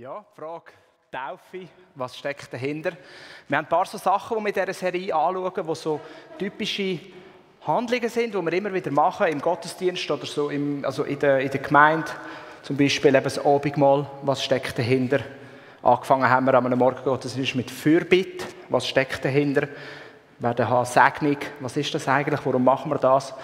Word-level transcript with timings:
Ja, 0.00 0.24
die 0.30 0.40
Frage 0.40 0.70
Taufe, 1.10 1.68
was 1.96 2.16
steckt 2.16 2.52
dahinter? 2.52 2.92
Wir 3.48 3.58
haben 3.58 3.64
ein 3.64 3.68
paar 3.68 3.84
so 3.84 3.98
Sachen, 3.98 4.38
die 4.38 4.44
wir 4.44 4.48
in 4.50 4.54
dieser 4.54 4.72
Serie 4.72 5.12
anschauen, 5.12 5.66
die 5.66 5.74
so 5.74 6.00
typische 6.38 7.00
Handlungen 7.66 8.08
sind, 8.08 8.32
die 8.32 8.40
wir 8.40 8.52
immer 8.52 8.72
wieder 8.72 8.92
machen 8.92 9.26
im 9.26 9.40
Gottesdienst 9.40 10.08
oder 10.08 10.24
so 10.24 10.50
im, 10.50 10.84
also 10.84 11.02
in, 11.02 11.18
der, 11.18 11.40
in 11.40 11.50
der 11.50 11.60
Gemeinde. 11.60 12.08
Zum 12.62 12.76
Beispiel 12.76 13.12
eben 13.12 13.24
das 13.24 13.44
Abendmahl, 13.44 14.06
was 14.22 14.44
steckt 14.44 14.78
dahinter? 14.78 15.18
Angefangen 15.82 16.30
haben 16.30 16.46
wir 16.46 16.54
am 16.54 16.78
Morgengottesdienst 16.78 17.56
mit 17.56 17.68
Fürbitte, 17.68 18.46
was 18.68 18.86
steckt 18.86 19.24
dahinter? 19.24 19.66
Werden 20.38 20.68
haben 20.68 20.86
Segnung, 20.86 21.38
was 21.58 21.76
ist 21.76 21.92
das 21.92 22.06
eigentlich, 22.06 22.46
warum 22.46 22.62
machen 22.62 22.88
wir 22.88 22.98
das? 22.98 23.34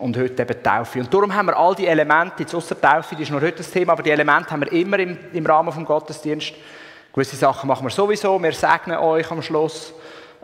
Und 0.00 0.16
heute 0.16 0.42
eben 0.42 0.62
Taufe. 0.62 0.98
Und 0.98 1.12
darum 1.12 1.34
haben 1.34 1.46
wir 1.46 1.56
all 1.56 1.74
die 1.74 1.86
Elemente, 1.86 2.42
jetzt 2.42 2.54
ausser 2.54 2.80
Taufe, 2.80 3.14
das 3.14 3.20
ist 3.20 3.30
noch 3.30 3.40
heute 3.40 3.58
das 3.58 3.70
Thema, 3.70 3.92
aber 3.92 4.02
die 4.02 4.10
Elemente 4.10 4.50
haben 4.50 4.62
wir 4.62 4.72
immer 4.72 4.98
im, 4.98 5.16
im 5.32 5.46
Rahmen 5.46 5.72
des 5.72 5.86
Gottesdienstes. 5.86 6.56
Gewisse 7.12 7.36
Sachen 7.36 7.68
machen 7.68 7.84
wir 7.84 7.90
sowieso, 7.90 8.42
wir 8.42 8.52
segnen 8.52 8.96
euch 8.98 9.30
am 9.30 9.42
Schluss. 9.42 9.92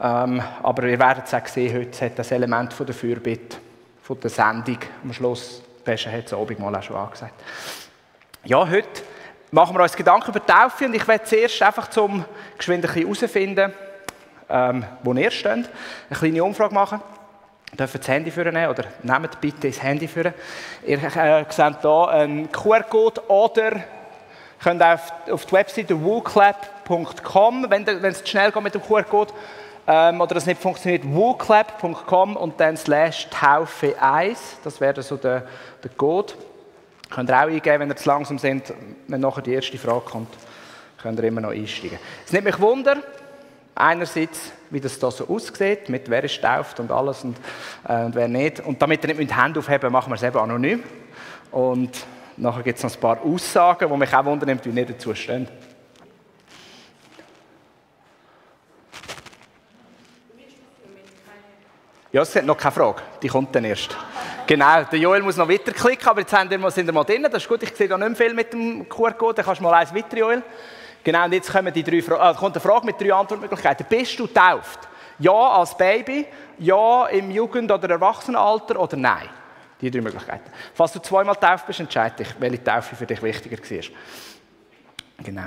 Ähm, 0.00 0.42
aber 0.62 0.84
ihr 0.84 0.98
werdet 0.98 1.26
es 1.26 1.32
auch 1.32 1.46
sehen, 1.46 1.74
heute 1.74 2.04
hat 2.04 2.18
das 2.18 2.30
Element 2.32 2.72
von 2.74 2.84
der 2.84 2.94
Fürbitte, 2.94 3.56
von 4.02 4.20
der 4.20 4.28
Sendung 4.30 4.78
am 5.02 5.12
Schluss, 5.12 5.62
Pesche 5.84 6.12
hat 6.12 6.26
es 6.26 6.34
Abend 6.34 6.58
mal 6.58 6.74
auch 6.74 6.82
schon 6.82 6.96
angesagt. 6.96 7.34
Ja, 8.44 8.68
heute 8.68 9.02
machen 9.52 9.74
wir 9.74 9.82
uns 9.82 9.96
Gedanken 9.96 10.30
über 10.30 10.44
Taufe 10.44 10.84
und 10.84 10.94
ich 10.94 11.08
werde 11.08 11.24
zuerst 11.24 11.62
einfach 11.62 11.88
zum 11.88 12.26
geschwind 12.58 12.84
herausfinden, 12.84 13.72
ähm, 14.50 14.84
wo 15.02 15.14
ihr 15.14 15.30
steht, 15.30 15.50
eine 15.50 16.18
kleine 16.18 16.44
Umfrage 16.44 16.74
machen 16.74 17.00
dürfen 17.74 17.98
das 17.98 18.08
Handy 18.08 18.30
führen 18.30 18.56
oder 18.56 18.84
nehmt 19.02 19.40
bitte 19.40 19.68
das 19.68 19.82
Handy 19.82 20.08
führen. 20.08 20.34
Ihr 20.86 21.02
äh, 21.02 21.44
seht 21.48 21.80
hier 21.80 22.08
einen 22.08 22.50
QR-Code 22.50 23.28
oder 23.28 23.80
könnt 24.62 24.82
auf, 24.82 25.12
auf 25.30 25.46
die 25.46 25.52
Webseite 25.52 26.02
wooclap.com, 26.02 27.66
wenn 27.68 27.86
es 28.04 28.28
schnell 28.28 28.50
geht 28.50 28.62
mit 28.62 28.74
dem 28.74 28.82
QR-Code 28.82 29.32
ähm, 29.86 30.20
oder 30.20 30.34
das 30.34 30.46
nicht 30.46 30.60
funktioniert, 30.60 31.04
wooclap.com 31.04 32.36
und 32.36 32.58
dann 32.60 32.76
slash 32.76 33.28
Taufe 33.30 33.94
1, 34.00 34.58
das 34.64 34.80
wäre 34.80 35.02
so 35.02 35.16
der, 35.16 35.46
der 35.82 35.90
Code. 35.96 36.34
Könnt 37.10 37.30
ihr 37.30 37.36
auch 37.36 37.42
eingeben, 37.42 37.80
wenn 37.80 37.90
ihr 37.90 37.96
zu 37.96 38.08
langsam 38.08 38.38
sind, 38.38 38.72
wenn 39.06 39.20
nachher 39.20 39.42
die 39.42 39.54
erste 39.54 39.78
Frage 39.78 40.00
kommt, 40.00 40.34
könnt 41.00 41.18
ihr 41.20 41.24
immer 41.24 41.40
noch 41.40 41.50
einsteigen. 41.50 41.98
Es 42.24 42.32
nimmt 42.32 42.46
mich 42.46 42.58
Wunder, 42.58 42.96
Einerseits, 43.78 44.52
wie 44.70 44.80
das 44.80 44.98
da 44.98 45.10
so 45.10 45.28
aussieht, 45.28 45.90
mit 45.90 46.08
wer 46.08 46.24
ist 46.24 46.40
tauft 46.40 46.80
und 46.80 46.90
alles 46.90 47.22
und, 47.24 47.36
äh, 47.86 48.04
und 48.04 48.14
wer 48.14 48.26
nicht. 48.26 48.60
Und 48.60 48.80
damit 48.80 49.04
ihr 49.04 49.08
nicht 49.08 49.18
mit 49.18 49.28
den 49.28 49.38
Händen 49.38 49.58
aufheben, 49.58 49.92
machen 49.92 50.10
wir 50.10 50.14
es 50.14 50.22
eben 50.22 50.38
anonym. 50.38 50.82
Und 51.52 51.90
nachher 52.38 52.62
gibt 52.62 52.78
es 52.78 52.84
noch 52.84 52.94
ein 52.94 53.00
paar 53.00 53.20
Aussagen, 53.22 53.90
die 53.90 53.96
mich 53.98 54.14
auch 54.14 54.24
wundern, 54.24 54.58
wie 54.64 54.68
nicht 54.70 54.88
dazu 54.88 55.14
stehen. 55.14 55.46
Ja, 62.12 62.22
es 62.22 62.34
hat 62.34 62.46
noch 62.46 62.56
keine 62.56 62.72
Frage. 62.72 63.02
Die 63.22 63.28
kommt 63.28 63.54
dann 63.54 63.64
erst. 63.64 63.94
Genau, 64.46 64.84
der 64.84 64.98
Joel 64.98 65.20
muss 65.20 65.36
noch 65.36 65.50
weiterklicken, 65.50 66.08
aber 66.08 66.20
jetzt 66.20 66.30
sind 66.30 66.86
wir 66.86 66.92
mal 66.92 67.04
drin. 67.04 67.24
Das 67.24 67.42
ist 67.42 67.48
gut, 67.48 67.62
ich 67.62 67.76
sehe 67.76 67.88
da 67.88 67.98
nicht 67.98 68.08
mehr 68.08 68.16
viel 68.16 68.32
mit 68.32 68.54
dem 68.54 68.88
QR-Code. 68.88 69.34
Dann 69.34 69.44
kannst 69.44 69.60
du 69.60 69.64
mal 69.64 69.74
eins 69.74 69.94
weiter, 69.94 70.16
Joel. 70.16 70.42
Genau, 71.06 71.24
und 71.24 71.32
jetzt 71.34 71.52
kommen 71.52 71.72
die 71.72 71.84
drei 71.84 72.02
Fra 72.02 72.32
äh, 72.32 72.34
kommt 72.34 72.56
eine 72.56 72.60
Frage 72.60 72.84
mit 72.84 73.00
drei 73.00 73.14
Antwortmöglichkeiten. 73.14 73.86
Bist 73.88 74.18
du 74.18 74.26
tauft? 74.26 74.88
Ja 75.20 75.30
als 75.52 75.76
Baby, 75.76 76.26
ja 76.58 77.06
im 77.06 77.30
Jugend- 77.30 77.70
oder 77.70 77.90
Erwachsenenalter 77.90 78.80
oder 78.80 78.96
nein? 78.96 79.28
Die 79.80 79.88
drei 79.88 80.00
Möglichkeiten. 80.00 80.50
Falls 80.74 80.90
du 80.94 80.98
zweimal 80.98 81.36
tauft 81.36 81.64
bist, 81.64 81.78
entscheide 81.78 82.16
dich, 82.16 82.34
welche 82.40 82.64
Taufe 82.64 82.96
für 82.96 83.06
dich 83.06 83.22
wichtiger 83.22 83.56
war. 83.56 83.84
Genau. 85.18 85.46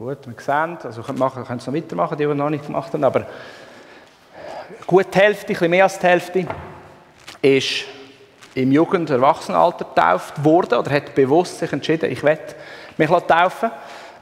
Gut, 0.00 0.26
wir 0.26 0.34
sehen, 0.38 0.78
also 0.82 1.02
können 1.02 1.18
machen, 1.18 1.42
es 1.42 1.66
noch 1.66 1.74
weitermachen, 1.74 2.16
die, 2.16 2.24
die 2.24 2.34
noch 2.34 2.48
nicht 2.48 2.64
gemacht 2.64 2.90
haben, 2.94 3.04
aber 3.04 3.26
gut 4.86 5.08
die 5.14 5.18
Hälfte, 5.18 5.48
ein 5.48 5.52
bisschen 5.52 5.70
mehr 5.70 5.84
als 5.84 5.98
die 5.98 6.06
Hälfte, 6.06 6.46
ist 7.42 7.84
im 8.54 8.72
Jugend- 8.72 9.10
und 9.10 9.10
Erwachsenenalter 9.10 9.84
getauft 9.84 10.42
worden 10.42 10.78
oder 10.78 10.90
hat 10.90 11.14
bewusst 11.14 11.58
sich 11.58 11.70
entschieden, 11.70 12.10
ich 12.10 12.22
werde 12.22 12.54
mich 12.96 13.10
taufen 13.10 13.70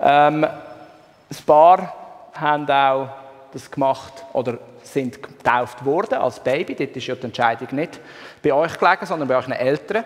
ähm, 0.00 0.42
Ein 0.42 1.44
paar 1.46 1.94
haben 2.34 2.68
auch 2.68 3.10
das 3.52 3.70
gemacht 3.70 4.24
oder 4.32 4.58
sind 4.82 5.22
getauft 5.22 5.84
worden 5.84 6.18
als 6.18 6.40
Baby. 6.40 6.74
Dort 6.74 6.96
ist 6.96 7.06
ja 7.06 7.14
die 7.14 7.26
Entscheidung 7.26 7.68
nicht 7.70 8.00
bei 8.42 8.52
euch 8.52 8.76
gelegen, 8.76 9.06
sondern 9.06 9.28
bei 9.28 9.36
euren 9.36 9.52
Eltern. 9.52 10.02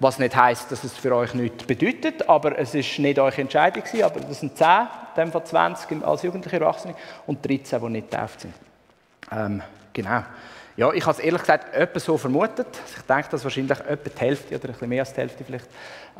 Was 0.00 0.18
nicht 0.18 0.34
heißt, 0.34 0.72
dass 0.72 0.82
es 0.82 0.96
für 0.96 1.14
euch 1.14 1.34
nichts 1.34 1.64
bedeutet, 1.64 2.28
aber 2.28 2.58
es 2.58 2.74
ist 2.74 2.98
nicht 2.98 3.18
eure 3.18 3.40
Entscheidung 3.40 3.82
gewesen. 3.82 4.02
Aber 4.02 4.20
das 4.20 4.40
sind 4.40 4.56
10, 4.56 4.66
dann 5.14 5.30
von 5.30 5.44
20 5.44 6.02
als 6.02 6.22
Jugendliche 6.22 6.58
Erwachsene 6.58 6.94
und 7.26 7.46
13, 7.46 7.80
die 7.80 7.88
nicht 7.90 8.10
getauft 8.10 8.40
sind. 8.40 8.54
Ähm, 9.30 9.62
genau. 9.92 10.22
Ja, 10.76 10.90
ich 10.94 11.04
habe 11.04 11.18
es 11.18 11.22
ehrlich 11.22 11.42
gesagt 11.42 11.74
etwa 11.74 12.00
so 12.00 12.16
vermutet. 12.16 12.68
Ich 12.96 13.02
denke, 13.02 13.28
dass 13.30 13.44
wahrscheinlich 13.44 13.78
etwa 13.80 14.08
die 14.08 14.20
Hälfte 14.20 14.54
oder 14.54 14.68
ein 14.68 14.72
bisschen 14.72 14.88
mehr 14.88 15.02
als 15.02 15.12
die 15.12 15.20
Hälfte 15.20 15.44
vielleicht 15.44 15.68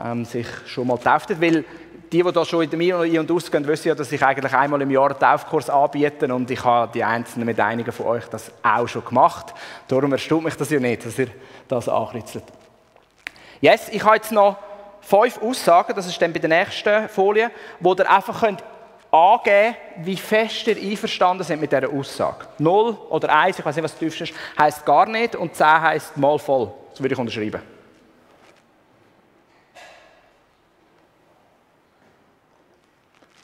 ähm, 0.04 0.26
sich 0.26 0.46
schon 0.66 0.86
mal 0.86 0.98
tauft. 0.98 1.30
Weil 1.40 1.64
die, 2.12 2.22
die 2.22 2.32
da 2.32 2.44
schon 2.44 2.70
in 2.70 2.78
Mir 2.78 2.98
und 2.98 3.30
ausgehen, 3.30 3.66
wissen 3.66 3.88
ja, 3.88 3.94
dass 3.94 4.12
ich 4.12 4.22
eigentlich 4.22 4.52
einmal 4.52 4.82
im 4.82 4.90
Jahr 4.90 5.10
einen 5.10 5.18
Taufkurs 5.18 5.70
anbiete 5.70 6.32
und 6.34 6.50
ich 6.50 6.62
habe 6.62 6.92
die 6.92 7.02
Einzelnen 7.02 7.46
mit 7.46 7.58
einigen 7.58 7.92
von 7.92 8.06
euch 8.06 8.26
das 8.26 8.52
auch 8.62 8.86
schon 8.86 9.04
gemacht. 9.04 9.54
Darum 9.88 10.12
erstaunt 10.12 10.44
mich 10.44 10.56
das 10.56 10.68
ja 10.68 10.80
nicht, 10.80 11.06
dass 11.06 11.18
ihr 11.18 11.28
das 11.66 11.88
ankritzelt. 11.88 12.44
Yes, 13.60 13.88
ich 13.90 14.02
habe 14.02 14.16
jetzt 14.16 14.32
noch 14.32 14.56
fünf 15.00 15.40
Aussagen, 15.42 15.94
das 15.94 16.06
ist 16.06 16.20
dann 16.20 16.32
bei 16.32 16.38
der 16.38 16.48
nächsten 16.48 17.08
Folie, 17.08 17.50
wo 17.78 17.94
ihr 17.94 18.10
einfach 18.10 18.40
könnt 18.40 18.62
angeben 19.10 19.76
wie 19.98 20.16
fest 20.16 20.66
ihr 20.68 20.76
einverstanden 20.76 21.42
sind 21.42 21.60
mit 21.60 21.72
dieser 21.72 21.90
Aussage. 21.90 22.46
Null 22.58 22.96
oder 23.10 23.34
eins, 23.34 23.58
ich 23.58 23.64
weiß 23.64 23.74
nicht, 23.74 23.84
was 23.84 23.92
das 23.92 23.98
tiefste 23.98 24.24
ist, 24.24 24.34
heisst 24.58 24.86
gar 24.86 25.06
nicht 25.06 25.34
und 25.34 25.54
zehn 25.54 25.80
heisst 25.80 26.16
mal 26.16 26.38
voll. 26.38 26.72
Das 26.90 27.00
würde 27.00 27.14
ich 27.14 27.18
unterschreiben. 27.18 27.60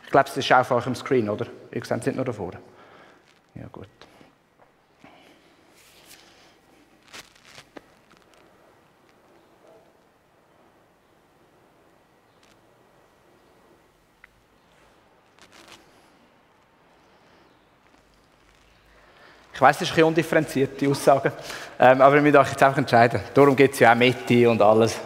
Ich 0.04 0.10
glaube, 0.12 0.28
es 0.28 0.36
ist 0.36 0.52
auch 0.52 0.58
auf 0.60 0.70
eurem 0.70 0.94
Screen, 0.94 1.28
oder? 1.28 1.46
Ihr 1.72 1.84
seht 1.84 1.98
es 1.98 2.06
nicht 2.06 2.16
nur 2.16 2.24
davor. 2.24 2.52
Ja, 3.54 3.66
gut. 3.72 3.88
Ich 19.56 19.62
weiß, 19.62 19.78
das 19.78 19.88
ist 19.88 19.92
ein 19.92 19.94
bisschen 19.94 20.08
undifferenziert, 20.08 20.78
die 20.78 20.86
Aussagen. 20.86 21.32
Ähm, 21.78 22.02
aber 22.02 22.16
wir 22.16 22.20
müssen 22.20 22.36
euch 22.36 22.50
jetzt 22.50 22.62
einfach 22.62 22.76
entscheiden. 22.76 23.22
Darum 23.32 23.56
geht 23.56 23.72
es 23.72 23.78
ja 23.78 23.92
auch 23.92 23.96
Mitte 23.96 24.50
und 24.50 24.60
alles. 24.60 25.00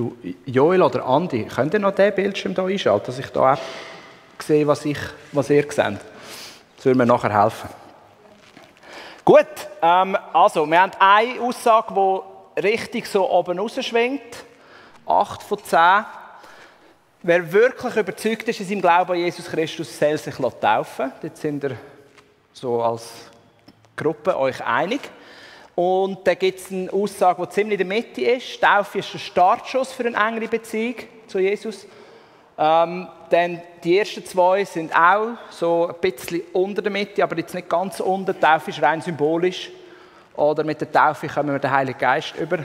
Du, 0.00 0.16
Joel 0.46 0.80
oder 0.80 1.04
Andi, 1.04 1.44
könnt 1.44 1.74
ihr 1.74 1.78
noch 1.78 1.94
diesen 1.94 2.14
Bildschirm 2.14 2.54
hier 2.54 2.64
einschalten, 2.64 3.04
dass 3.04 3.18
ich 3.18 3.26
da 3.26 3.52
auch 3.52 3.58
sehe, 4.38 4.66
was, 4.66 4.86
ich, 4.86 4.96
was 5.30 5.50
ihr 5.50 5.62
seht? 5.64 5.76
Das 5.76 6.86
würde 6.86 6.96
mir 6.96 7.04
nachher 7.04 7.38
helfen. 7.38 7.68
Gut, 9.26 9.44
ähm, 9.82 10.16
also, 10.32 10.64
wir 10.66 10.80
haben 10.80 10.92
eine 10.98 11.38
Aussage, 11.42 11.92
die 11.92 12.62
richtig 12.62 13.08
so 13.08 13.28
oben 13.28 13.58
rausschwingt. 13.58 14.22
8 15.04 15.42
von 15.42 15.62
10. 15.62 15.78
Wer 17.22 17.52
wirklich 17.52 17.94
überzeugt 17.94 18.48
ist 18.48 18.60
in 18.60 18.66
seinem 18.68 18.80
Glauben 18.80 19.12
an 19.12 19.18
Jesus 19.18 19.50
Christus, 19.50 19.98
soll 19.98 20.16
sich 20.16 20.36
taufen. 20.36 21.12
Dort 21.20 21.36
sind 21.36 21.62
wir 21.62 21.76
so 22.54 22.82
als 22.82 23.12
Gruppe 23.96 24.38
euch 24.38 24.64
einig. 24.64 25.02
Und 25.80 26.26
da 26.26 26.34
gibt 26.34 26.58
es 26.58 26.70
eine 26.70 26.92
Aussage, 26.92 27.40
die 27.42 27.48
ziemlich 27.48 27.80
in 27.80 27.88
der 27.88 27.96
Mitte 27.96 28.20
ist. 28.20 28.60
Taufe 28.60 28.98
ist 28.98 29.14
der 29.14 29.18
Startschuss 29.18 29.92
für 29.92 30.04
eine 30.04 30.14
engere 30.14 30.46
Beziehung 30.46 30.96
zu 31.26 31.38
Jesus. 31.38 31.86
Ähm, 32.58 33.08
dann 33.30 33.62
die 33.82 33.98
ersten 33.98 34.22
zwei 34.26 34.62
sind 34.66 34.94
auch 34.94 35.38
so 35.48 35.88
ein 35.88 35.94
bisschen 35.98 36.42
unter 36.52 36.82
der 36.82 36.92
Mitte, 36.92 37.24
aber 37.24 37.38
jetzt 37.38 37.54
nicht 37.54 37.70
ganz 37.70 37.98
unter. 38.00 38.38
Taufe 38.38 38.68
ist 38.68 38.82
rein 38.82 39.00
symbolisch. 39.00 39.70
Oder 40.34 40.64
mit 40.64 40.82
der 40.82 40.92
Taufe 40.92 41.28
kommen 41.28 41.50
wir 41.50 41.58
den 41.58 41.70
Heiligen 41.70 41.98
Geist 41.98 42.34
über. 42.36 42.58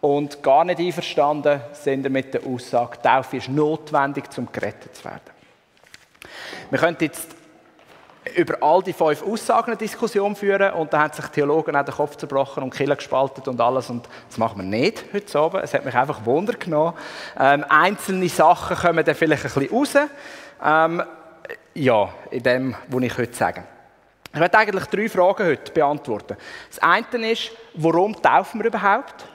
Und 0.00 0.42
gar 0.42 0.64
nicht 0.64 0.80
einverstanden 0.80 1.60
sind 1.74 2.04
wir 2.04 2.10
mit 2.10 2.32
der 2.32 2.46
Aussage, 2.46 3.02
Taufe 3.02 3.36
ist 3.36 3.50
notwendig, 3.50 4.24
um 4.38 4.50
gerettet 4.50 4.96
zu 4.96 5.04
werden. 5.04 5.20
Wir 6.70 6.78
können 6.78 6.96
jetzt 7.00 7.36
über 8.36 8.62
all 8.62 8.82
die 8.82 8.92
fünf 8.92 9.22
Aussagen 9.22 9.68
eine 9.68 9.76
Diskussion 9.76 10.36
führen 10.36 10.72
und 10.74 10.92
da 10.92 11.00
haben 11.00 11.12
sich 11.12 11.24
Theologen 11.26 11.74
auch 11.74 11.84
den 11.84 11.94
Kopf 11.94 12.16
zerbrochen 12.16 12.62
und 12.62 12.70
Killer 12.70 12.96
gespalten 12.96 13.42
und 13.48 13.60
alles 13.60 13.88
und 13.88 14.08
das 14.28 14.36
machen 14.36 14.58
wir 14.58 14.64
nicht 14.64 15.04
heute 15.12 15.38
Abend. 15.38 15.64
Es 15.64 15.72
hat 15.72 15.84
mich 15.84 15.94
einfach 15.94 16.24
Wunder 16.24 16.52
genommen. 16.52 16.94
Ähm, 17.38 17.64
einzelne 17.68 18.28
Sachen 18.28 18.76
kommen 18.76 19.04
dann 19.04 19.14
vielleicht 19.14 19.44
ein 19.44 19.52
bisschen 19.52 19.76
raus. 19.76 19.94
Ähm, 20.62 21.02
ja, 21.74 22.08
in 22.30 22.42
dem, 22.42 22.76
was 22.88 23.02
ich 23.02 23.18
heute 23.18 23.34
sagen. 23.34 23.64
Ich 24.32 24.38
werde 24.38 24.58
eigentlich 24.58 24.84
drei 24.86 25.08
Fragen 25.08 25.46
heute 25.46 25.72
beantworten. 25.72 26.36
Das 26.68 26.78
eine 26.80 27.32
ist, 27.32 27.50
warum 27.74 28.20
taufen 28.20 28.60
wir 28.60 28.66
überhaupt? 28.66 29.26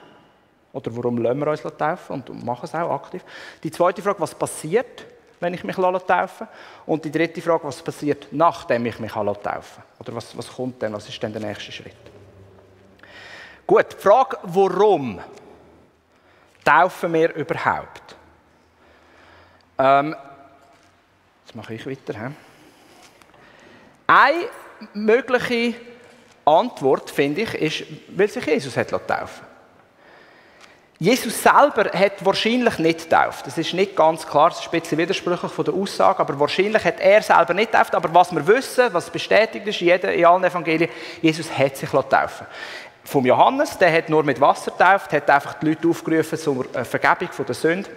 Oder 0.71 0.95
warum 0.95 1.17
lassen 1.17 1.39
wir 1.39 1.47
uns 1.47 1.61
taufen 1.61 2.15
und 2.15 2.45
machen 2.45 2.65
es 2.65 2.75
auch 2.75 2.91
aktiv? 2.91 3.23
Die 3.63 3.71
zweite 3.71 4.01
Frage, 4.01 4.19
was 4.19 4.35
passiert, 4.35 5.05
wenn 5.39 5.53
ich 5.53 5.63
mich 5.63 5.75
taufen 5.75 6.47
Und 6.85 7.05
die 7.05 7.11
dritte 7.11 7.41
Frage, 7.41 7.63
was 7.63 7.81
passiert, 7.81 8.27
nachdem 8.31 8.85
ich 8.85 8.99
mich 8.99 9.11
taufen 9.11 9.83
Oder 9.99 10.15
was, 10.15 10.37
was 10.37 10.47
kommt 10.53 10.81
denn, 10.81 10.93
was 10.93 11.07
ist 11.07 11.21
denn 11.21 11.33
der 11.33 11.41
nächste 11.41 11.71
Schritt? 11.71 11.95
Gut, 13.67 13.93
die 13.93 14.01
Frage, 14.01 14.37
warum 14.43 15.19
taufen 16.63 17.13
wir 17.13 17.33
überhaupt? 17.35 18.15
Ähm, 19.77 20.15
jetzt 21.45 21.55
mache 21.55 21.73
ich 21.73 21.85
weiter. 21.85 22.13
He? 22.13 22.33
Eine 24.07 24.45
mögliche 24.93 25.75
Antwort, 26.45 27.09
finde 27.09 27.41
ich, 27.41 27.53
ist, 27.55 27.83
weil 28.09 28.27
sich 28.27 28.45
Jesus 28.45 28.77
hat 28.77 28.91
taufen 28.91 29.54
Jesus 30.97 31.43
selber 31.43 31.91
hat 31.93 32.23
wahrscheinlich 32.23 32.79
nicht 32.79 33.09
getauft. 33.09 33.45
Das 33.45 33.57
ist 33.57 33.73
nicht 33.73 33.97
ganz 33.97 34.25
klar, 34.25 34.49
das 34.49 34.61
ist 34.61 34.73
ein 34.73 34.79
bisschen 34.79 34.97
widersprüchlich 34.97 35.51
von 35.51 35.65
der 35.65 35.73
Aussage, 35.73 36.19
aber 36.19 36.39
wahrscheinlich 36.39 36.85
hat 36.85 37.01
er 37.01 37.21
selber 37.21 37.53
nicht 37.53 37.71
getauft. 37.71 37.93
Aber 37.95 38.13
was 38.13 38.33
wir 38.33 38.47
wissen, 38.47 38.93
was 38.93 39.09
bestätigt 39.09 39.67
ist 39.67 39.81
in, 39.81 40.25
allen 40.25 40.43
Evangelien, 40.43 40.89
Jesus 41.21 41.51
hat 41.51 41.75
sich 41.75 41.89
taufen 41.89 42.47
Vom 43.03 43.25
Johannes, 43.25 43.77
der 43.77 43.91
hat 43.91 44.09
nur 44.09 44.23
mit 44.23 44.39
Wasser 44.39 44.71
getauft, 44.71 45.11
hat 45.11 45.29
einfach 45.29 45.55
die 45.55 45.67
Leute 45.67 45.87
aufgerufen 45.89 46.39
zur 46.39 46.65
Vergebung 46.85 47.29
der 47.45 47.55
Sünde 47.55 47.89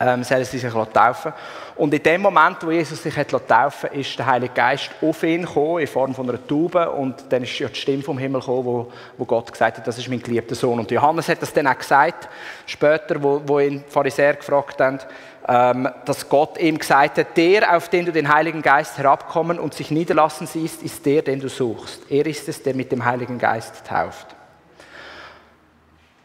ähm, 0.00 0.24
sollen 0.24 0.44
sie 0.44 0.58
sich 0.58 0.72
taufen 0.72 1.32
Und 1.76 1.92
in 1.92 2.02
dem 2.02 2.22
Moment, 2.22 2.56
wo 2.62 2.70
Jesus 2.70 3.02
sich 3.02 3.14
hat 3.16 3.28
taufen 3.46 3.90
ist 3.92 4.18
der 4.18 4.26
Heilige 4.26 4.54
Geist 4.54 4.90
auf 5.02 5.22
ihn 5.22 5.44
gekommen, 5.44 5.80
in 5.80 5.86
Form 5.86 6.14
von 6.14 6.28
einer 6.28 6.46
Taube. 6.46 6.90
Und 6.90 7.24
dann 7.28 7.42
ist 7.42 7.58
ja 7.58 7.68
die 7.68 7.78
Stimme 7.78 8.02
vom 8.02 8.16
Himmel 8.16 8.40
gekommen, 8.40 8.64
wo, 8.64 8.92
wo 9.18 9.24
Gott 9.26 9.52
gesagt 9.52 9.76
hat, 9.76 9.86
das 9.86 9.98
ist 9.98 10.08
mein 10.08 10.22
geliebter 10.22 10.54
Sohn. 10.54 10.78
Und 10.78 10.90
Johannes 10.90 11.28
hat 11.28 11.42
das 11.42 11.52
dann 11.52 11.66
auch 11.66 11.76
gesagt, 11.76 12.28
später, 12.64 13.22
wo, 13.22 13.42
wo 13.44 13.60
ihn 13.60 13.84
die 13.86 13.90
Pharisäer 13.90 14.34
gefragt 14.34 14.80
haben, 14.80 15.00
ähm, 15.46 15.88
dass 16.06 16.28
Gott 16.28 16.58
ihm 16.58 16.78
gesagt 16.78 17.18
hat, 17.18 17.36
der, 17.36 17.76
auf 17.76 17.88
den 17.88 18.06
du 18.06 18.12
den 18.12 18.32
Heiligen 18.32 18.62
Geist 18.62 18.96
herabkommen 18.96 19.58
und 19.58 19.74
sich 19.74 19.90
niederlassen 19.90 20.46
siehst, 20.46 20.82
ist 20.82 21.04
der, 21.04 21.22
den 21.22 21.40
du 21.40 21.48
suchst. 21.48 22.10
Er 22.10 22.24
ist 22.24 22.48
es, 22.48 22.62
der 22.62 22.74
mit 22.74 22.90
dem 22.90 23.04
Heiligen 23.04 23.38
Geist 23.38 23.84
tauft. 23.86 24.26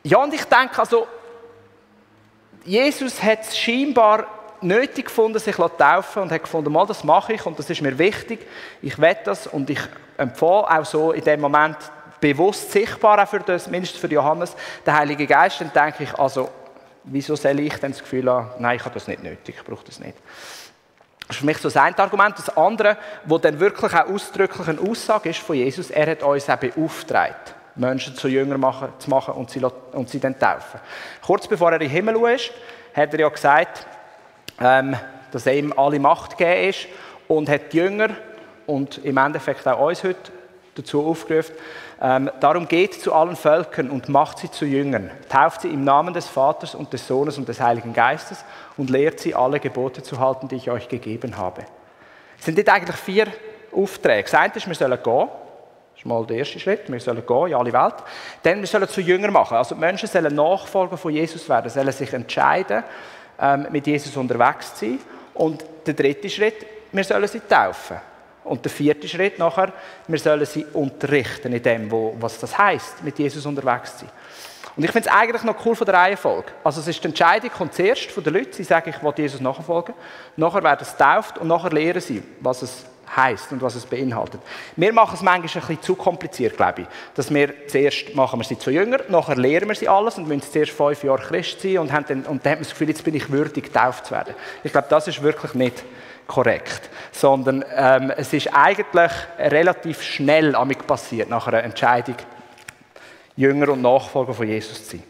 Ja, 0.03 0.19
und 0.19 0.33
ich 0.33 0.45
denke, 0.45 0.77
also, 0.77 1.07
Jesus 2.65 3.21
hat 3.21 3.41
es 3.41 3.57
scheinbar 3.57 4.25
nötig 4.61 5.05
gefunden, 5.05 5.37
sich 5.39 5.55
zu 5.55 5.67
taufen 5.67 6.23
und 6.23 6.31
hat 6.31 6.41
gefunden, 6.41 6.71
mal, 6.71 6.85
das 6.87 7.03
mache 7.03 7.33
ich 7.33 7.45
und 7.45 7.57
das 7.59 7.69
ist 7.69 7.81
mir 7.81 7.97
wichtig. 7.97 8.45
Ich 8.81 8.97
will 8.99 9.15
das 9.23 9.47
und 9.47 9.69
ich 9.69 9.79
empfehle 10.17 10.69
auch 10.69 10.85
so 10.85 11.11
in 11.11 11.23
dem 11.23 11.41
Moment 11.41 11.77
bewusst 12.19 12.71
sichtbar, 12.71 13.21
auch 13.21 13.27
für 13.27 13.39
das, 13.39 13.67
mindestens 13.69 14.01
für 14.01 14.07
Johannes, 14.07 14.55
der 14.85 14.97
Heilige 14.97 15.27
Geist. 15.27 15.61
Dann 15.61 15.71
denke 15.71 16.03
ich, 16.03 16.17
also, 16.17 16.49
wieso 17.03 17.35
soll 17.35 17.59
ich 17.59 17.75
dann 17.75 17.91
das 17.91 18.01
Gefühl 18.01 18.29
haben, 18.29 18.49
nein, 18.57 18.77
ich 18.77 18.83
habe 18.83 18.95
das 18.95 19.07
nicht 19.07 19.21
nötig, 19.21 19.55
ich 19.59 19.63
brauche 19.63 19.85
das 19.85 19.99
nicht. 19.99 20.17
Das 21.27 21.35
ist 21.35 21.39
für 21.39 21.45
mich 21.45 21.57
so 21.57 21.69
das 21.69 21.77
eine 21.77 21.97
Argument. 21.99 22.37
Das 22.37 22.55
andere, 22.55 22.97
wo 23.25 23.37
dann 23.37 23.59
wirklich 23.59 23.93
auch 23.93 24.07
ausdrücklich 24.07 24.67
eine 24.67 24.79
Aussage 24.79 25.29
ist 25.29 25.39
von 25.39 25.55
Jesus, 25.55 25.89
er 25.91 26.09
hat 26.09 26.23
uns 26.23 26.49
auch 26.49 26.57
beauftragt. 26.57 27.55
Menschen 27.75 28.15
zu 28.15 28.27
Jünger 28.27 28.57
machen, 28.57 28.89
zu 28.99 29.09
machen 29.09 29.33
und 29.33 29.49
sie, 29.49 29.61
und 29.91 30.09
sie 30.09 30.19
dann 30.19 30.39
taufen. 30.39 30.79
Kurz 31.25 31.47
bevor 31.47 31.69
er 31.71 31.75
in 31.75 31.81
den 31.81 31.89
Himmel 31.89 32.15
ist, 32.33 32.51
hat 32.93 33.13
er 33.13 33.19
ja 33.19 33.29
gesagt, 33.29 33.85
ähm, 34.59 34.95
dass 35.31 35.45
ihm 35.47 35.73
alle 35.75 35.99
Macht 35.99 36.37
gegeben 36.37 36.69
ist 36.69 36.87
und 37.27 37.49
hat 37.49 37.73
die 37.73 37.77
Jünger 37.77 38.09
und 38.65 38.99
im 38.99 39.17
Endeffekt 39.17 39.67
auch 39.67 39.87
uns 39.87 40.03
heute 40.03 40.31
dazu 40.75 41.05
aufgerufen, 41.05 41.55
ähm, 42.01 42.29
darum 42.41 42.67
geht 42.67 43.01
zu 43.01 43.13
allen 43.13 43.35
Völkern 43.35 43.89
und 43.89 44.09
macht 44.09 44.39
sie 44.39 44.51
zu 44.51 44.65
Jüngern, 44.65 45.11
tauft 45.29 45.61
sie 45.61 45.69
im 45.69 45.83
Namen 45.83 46.13
des 46.13 46.27
Vaters 46.27 46.75
und 46.75 46.91
des 46.91 47.07
Sohnes 47.07 47.37
und 47.37 47.47
des 47.47 47.61
Heiligen 47.61 47.93
Geistes 47.93 48.43
und 48.75 48.89
lehrt 48.89 49.19
sie 49.19 49.33
alle 49.33 49.59
Gebote 49.59 50.03
zu 50.03 50.19
halten, 50.19 50.47
die 50.49 50.55
ich 50.55 50.69
euch 50.69 50.89
gegeben 50.89 51.37
habe. 51.37 51.63
Es 52.37 52.45
sind 52.45 52.57
jetzt 52.57 52.69
eigentlich 52.69 52.97
vier 52.97 53.27
Aufträge. 53.71 54.23
Das 54.23 54.33
eine 54.33 54.53
ist, 54.53 54.67
wir 54.67 54.75
sollen 54.75 54.99
gehen, 55.01 55.27
ist 55.95 56.05
mal 56.05 56.25
der 56.25 56.37
erste 56.37 56.59
Schritt. 56.59 56.91
Wir 56.91 56.99
sollen 56.99 57.25
gehen 57.25 57.47
in 57.47 57.53
alle 57.53 57.73
Welt. 57.73 57.95
Dann 58.43 58.59
wir 58.59 58.67
sollen 58.67 58.87
zu 58.87 59.01
Jünger 59.01 59.31
machen. 59.31 59.57
Also 59.57 59.75
die 59.75 59.81
Menschen 59.81 60.07
sollen 60.07 60.35
Nachfolger 60.35 60.97
von 60.97 61.13
Jesus 61.13 61.47
werden, 61.47 61.69
sollen 61.69 61.91
sich 61.91 62.11
entscheiden, 62.13 62.83
ähm, 63.39 63.67
mit 63.71 63.87
Jesus 63.87 64.15
unterwegs 64.17 64.75
zu 64.75 64.85
sein. 64.85 64.99
Und 65.33 65.65
der 65.85 65.93
dritte 65.93 66.29
Schritt, 66.29 66.65
wir 66.91 67.03
sollen 67.03 67.27
sie 67.27 67.41
taufen. 67.41 67.97
Und 68.43 68.63
der 68.63 68.71
vierte 68.71 69.07
Schritt 69.07 69.39
nachher, 69.39 69.73
wir 70.07 70.19
sollen 70.19 70.45
sie 70.45 70.65
unterrichten 70.65 71.51
in 71.51 71.63
dem, 71.63 71.91
was 72.21 72.39
das 72.39 72.57
heißt, 72.57 73.03
mit 73.03 73.17
Jesus 73.17 73.45
unterwegs 73.45 73.97
zu 73.97 74.05
sein. 74.05 74.13
Und 74.75 74.83
ich 74.83 74.91
finde 74.91 75.07
es 75.09 75.15
eigentlich 75.15 75.43
noch 75.43 75.65
cool 75.65 75.75
von 75.75 75.85
der 75.85 75.95
Reihenfolge. 75.95 76.51
Also 76.63 76.81
es 76.81 76.87
ist 76.87 77.01
die 77.01 77.07
Entscheidung 77.07 77.49
kommt 77.49 77.73
zuerst 77.73 78.11
von 78.11 78.23
den 78.23 78.33
Leuten, 78.33 78.51
sie 78.51 78.63
sagen, 78.63 78.89
ich 78.89 79.01
will 79.01 79.13
Jesus 79.15 79.39
nachfolgen. 79.39 79.95
Nachher 80.35 80.63
werden 80.63 80.85
sie 80.85 80.97
tauft 80.97 81.37
und 81.37 81.47
nachher 81.47 81.71
lehren 81.71 82.01
sie, 82.01 82.21
was 82.41 82.61
es 82.61 82.85
heißt 83.15 83.51
und 83.51 83.61
was 83.61 83.75
es 83.75 83.85
beinhaltet. 83.85 84.41
Wir 84.75 84.93
machen 84.93 85.15
es 85.15 85.21
manchmal 85.21 85.63
ein 85.63 85.67
bisschen 85.67 85.81
zu 85.81 85.95
kompliziert, 85.95 86.57
glaube 86.57 86.83
ich. 86.83 86.87
Dass 87.15 87.33
wir 87.33 87.67
zuerst 87.67 88.15
machen 88.15 88.39
wir 88.39 88.43
sie 88.43 88.57
zu 88.57 88.71
jünger, 88.71 88.99
nachher 89.09 89.35
lehren 89.35 89.67
wir 89.67 89.75
sie 89.75 89.89
alles 89.89 90.17
und 90.17 90.27
müssen 90.27 90.51
zuerst 90.51 90.71
fünf 90.71 91.03
Jahre 91.03 91.21
Christ 91.21 91.61
sein 91.61 91.79
und, 91.79 91.91
haben 91.91 92.05
dann, 92.07 92.23
und 92.23 92.45
dann 92.45 92.51
hat 92.53 92.59
man 92.59 92.63
das 92.63 92.69
Gefühl, 92.69 92.89
jetzt 92.89 93.03
bin 93.03 93.15
ich 93.15 93.29
würdig, 93.29 93.65
getauft 93.65 94.07
zu 94.07 94.11
werden. 94.11 94.35
Ich 94.63 94.71
glaube, 94.71 94.87
das 94.89 95.07
ist 95.07 95.21
wirklich 95.21 95.53
nicht 95.53 95.83
korrekt, 96.27 96.89
sondern 97.11 97.63
ähm, 97.75 98.11
es 98.15 98.33
ist 98.33 98.47
eigentlich 98.53 99.11
relativ 99.37 100.01
schnell 100.01 100.53
passiert, 100.87 101.29
nach 101.29 101.47
einer 101.47 101.63
Entscheidung, 101.63 102.15
Jünger 103.35 103.69
und 103.69 103.81
Nachfolger 103.81 104.33
von 104.33 104.47
Jesus 104.47 104.85
zu 104.85 104.97
sein. 104.97 105.03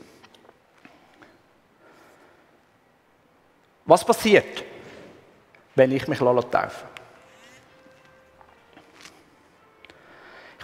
Was 3.86 4.04
passiert, 4.04 4.64
wenn 5.76 5.92
ich 5.92 6.08
mich 6.08 6.20
taufe? 6.20 6.95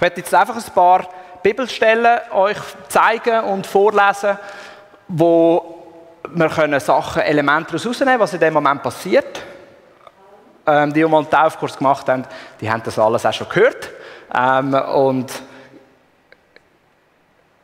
Ich 0.02 0.04
werde 0.04 0.22
jetzt 0.22 0.34
einfach 0.34 0.56
ein 0.56 0.74
paar 0.74 1.08
Bibelstellen 1.44 2.22
euch 2.32 2.58
zeigen 2.88 3.44
und 3.44 3.68
vorlesen, 3.68 4.36
wo 5.08 5.84
wir 6.28 6.50
können 6.50 6.80
Sachen, 6.80 7.22
Elemente 7.22 7.74
daraus 7.74 7.86
rausnehmen, 7.86 8.20
was 8.20 8.34
in 8.34 8.40
dem 8.40 8.52
Moment 8.52 8.82
passiert. 8.82 9.44
Ähm, 10.66 10.92
die, 10.92 11.02
die 11.02 11.08
mal 11.08 11.20
einen 11.20 11.30
Taufkurs 11.30 11.78
gemacht 11.78 12.10
haben, 12.10 12.24
die 12.60 12.72
haben 12.72 12.82
das 12.82 12.98
alles 12.98 13.28
auch 13.28 13.32
schon 13.32 13.48
gehört. 13.50 13.92
Ähm, 14.34 14.74
und 14.74 15.32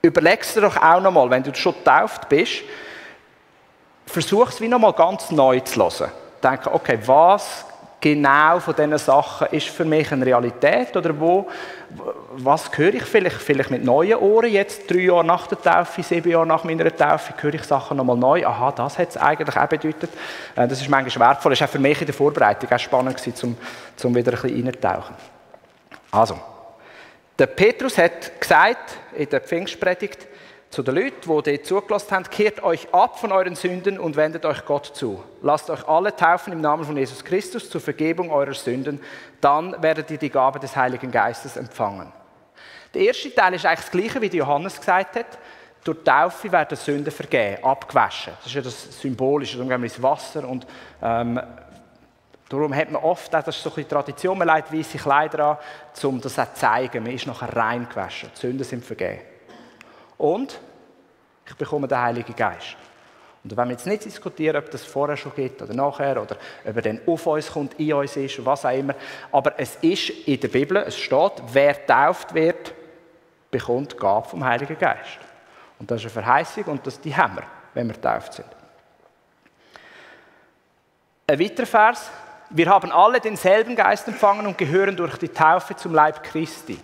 überlegst 0.04 0.56
du 0.56 0.62
doch 0.62 0.78
auch 0.78 1.02
nochmal, 1.02 1.32
wenn 1.32 1.42
du 1.42 1.52
schon 1.56 1.74
getauft 1.74 2.30
bist, 2.30 2.62
versuch 4.06 4.50
es 4.50 4.62
wie 4.62 4.68
nochmal 4.68 4.94
ganz 4.94 5.32
neu 5.32 5.60
zu 5.62 5.80
hören. 5.80 6.12
Denke, 6.44 6.72
okay, 6.72 7.00
was 7.04 7.66
genau 8.16 8.60
von 8.60 8.76
diesen 8.76 8.98
Sachen 8.98 9.48
ist 9.52 9.68
für 9.68 9.86
mich 9.86 10.12
eine 10.12 10.26
Realität 10.26 10.96
oder 10.96 11.20
wo, 11.20 11.48
was 12.32 12.70
höre 12.76 12.94
ich 12.94 13.04
vielleicht, 13.04 13.38
vielleicht 13.38 13.72
mit 13.72 13.84
neuen 13.84 14.18
Ohren 14.18 14.52
jetzt, 14.52 14.90
drei 14.90 15.00
Jahre 15.00 15.24
nach 15.24 15.48
der 15.48 15.62
Taufe, 15.62 16.04
sieben 16.04 16.30
Jahre 16.30 16.48
nach 16.48 16.64
meiner 16.64 16.96
Taufe, 16.96 17.34
höre 17.40 17.54
ich 17.54 17.64
Sachen 17.64 17.98
nochmal 17.98 18.18
neu, 18.18 18.46
aha, 18.46 18.72
das 18.72 18.98
hat 18.98 19.10
es 19.10 19.18
eigentlich 19.18 19.58
auch 19.58 19.68
bedeutet. 19.68 20.10
Äh, 20.56 20.68
das 20.68 20.82
ist 20.82 20.90
manchmal 20.90 21.30
wertvoll, 21.30 21.52
das 21.52 21.62
war 21.62 21.68
auch 21.68 21.72
für 21.72 21.80
mich 21.80 22.00
in 22.00 22.08
der 22.08 22.16
Vorbereitung 22.16 22.72
auch 22.72 22.80
spannend 22.80 23.22
um, 23.44 23.58
um 24.04 24.16
wieder 24.16 24.34
ein 24.34 24.42
bisschen 24.42 24.66
reinzutauchen. 24.66 25.16
Also, 26.12 26.40
der 27.38 27.48
Petrus 27.48 27.98
hat 27.98 28.40
gesagt 28.40 28.96
in 29.16 29.30
der 29.30 29.42
Pfingstpredigt, 29.42 30.28
zu 30.70 30.84
den 30.84 30.96
Leuten, 30.96 31.22
die 31.22 31.28
dort 31.52 31.66
zugelassen 31.66 32.12
haben, 32.12 32.30
kehrt 32.30 32.62
euch 32.62 32.94
ab 32.94 33.20
von 33.20 33.32
euren 33.32 33.56
Sünden 33.56 34.00
und 34.00 34.16
wendet 34.16 34.46
euch 34.46 34.66
Gott 34.66 34.86
zu. 34.88 35.24
Lasst 35.42 35.70
euch 35.70 35.88
alle 35.88 36.16
taufen 36.16 36.52
im 36.54 36.62
Namen 36.62 36.84
von 36.84 36.98
Jesus 36.98 37.24
Christus 37.24 37.70
zur 37.70 37.80
Vergebung 37.80 38.32
eurer 38.32 38.54
Sünden, 38.54 39.00
dann 39.40 39.82
werdet 39.82 40.12
ihr 40.12 40.18
die 40.18 40.30
Gabe 40.30 40.60
des 40.60 40.76
Heiligen 40.76 41.10
Geistes 41.10 41.56
empfangen. 41.56 42.12
Der 42.94 43.02
erste 43.02 43.34
Teil 43.34 43.54
ist 43.54 43.66
eigentlich 43.66 43.80
das 43.80 43.92
Gleiche, 43.92 44.22
wie 44.22 44.38
Johannes 44.38 44.78
gesagt 44.78 45.16
hat. 45.16 45.38
Durch 45.84 46.04
Taufe 46.04 46.52
werden 46.52 46.78
Sünden 46.78 47.12
vergeben, 47.12 47.64
abgewaschen. 47.64 48.34
Das 48.38 48.48
ist 48.48 48.56
ja 48.56 48.62
das 48.62 49.02
Symbolische. 49.02 49.56
Darum 49.56 49.70
gehen 49.70 49.82
wir 49.82 49.86
ins 49.86 50.02
Wasser 50.02 50.48
und 50.48 50.68
ähm, 51.02 51.40
darum 52.50 52.76
hat 52.76 52.92
man 52.92 53.02
oft, 53.02 53.34
das 53.34 53.48
ist 53.48 53.64
so 53.64 53.74
eine 53.74 53.88
Tradition, 53.88 54.38
man 54.38 54.50
legt 54.54 54.74
weiße 54.74 54.98
Kleider 54.98 55.46
an, 55.46 55.58
um 56.04 56.20
das 56.20 56.38
auch 56.38 56.54
zu 56.54 56.60
zeigen. 56.60 57.04
Man 57.04 57.14
ist 57.14 57.26
nachher 57.26 57.56
rein 57.56 57.88
gewaschen. 57.88 58.30
Die 58.36 58.40
Sünden 58.40 58.66
sind 58.66 58.84
vergeben. 58.84 59.22
Und 60.18 60.60
ich 61.46 61.56
bekomme 61.56 61.88
den 61.88 62.00
Heiligen 62.00 62.36
Geist. 62.36 62.76
Und 63.44 63.56
wenn 63.56 63.68
wir 63.70 63.74
jetzt 63.74 63.88
nicht 63.88 64.04
diskutieren, 64.04 64.58
ob 64.58 64.70
das 64.72 64.84
vorher 64.84 65.16
schon 65.16 65.34
gibt 65.34 65.62
oder 65.62 65.74
nachher, 65.74 66.22
oder 66.22 66.36
ob 66.66 66.76
er 66.76 66.82
dann 66.82 67.00
auf 67.06 67.26
uns 67.28 67.52
kommt, 67.52 67.80
in 67.80 67.94
uns 67.94 68.18
ist, 68.18 68.44
was 68.46 68.66
auch 68.66 68.78
immer, 68.78 68.94
aber 69.32 69.54
es 69.58 69.78
ist 69.78 70.10
in 70.10 70.40
der 70.40 70.50
Bibel, 70.50 70.78
es 70.78 70.98
steht, 70.98 71.32
wer 71.54 71.86
tauft 71.86 72.34
wird, 72.34 72.74
bekommt 73.50 73.98
Gabe 73.98 74.28
vom 74.28 74.44
Heiligen 74.44 74.78
Geist. 74.78 75.20
Und 75.80 75.90
das 75.90 76.04
ist 76.04 76.06
eine 76.18 76.26
Verheißung 76.26 76.64
und 76.66 76.86
das 76.86 77.00
die 77.00 77.16
haben 77.16 77.36
wir, 77.36 77.44
wenn 77.74 77.88
wir 77.88 77.94
getauft 77.94 78.34
sind. 78.34 78.48
Ein 81.28 81.40
weiterer 81.40 81.66
Vers. 81.66 82.10
Wir 82.50 82.68
haben 82.68 82.92
alle 82.92 83.20
denselben 83.20 83.76
Geist 83.76 84.08
empfangen 84.08 84.48
und 84.48 84.58
gehören 84.58 84.96
durch 84.96 85.18
die 85.18 85.28
Taufe 85.30 85.76
zum 85.76 85.94
Leib 85.94 86.24
Christi. 86.24 86.80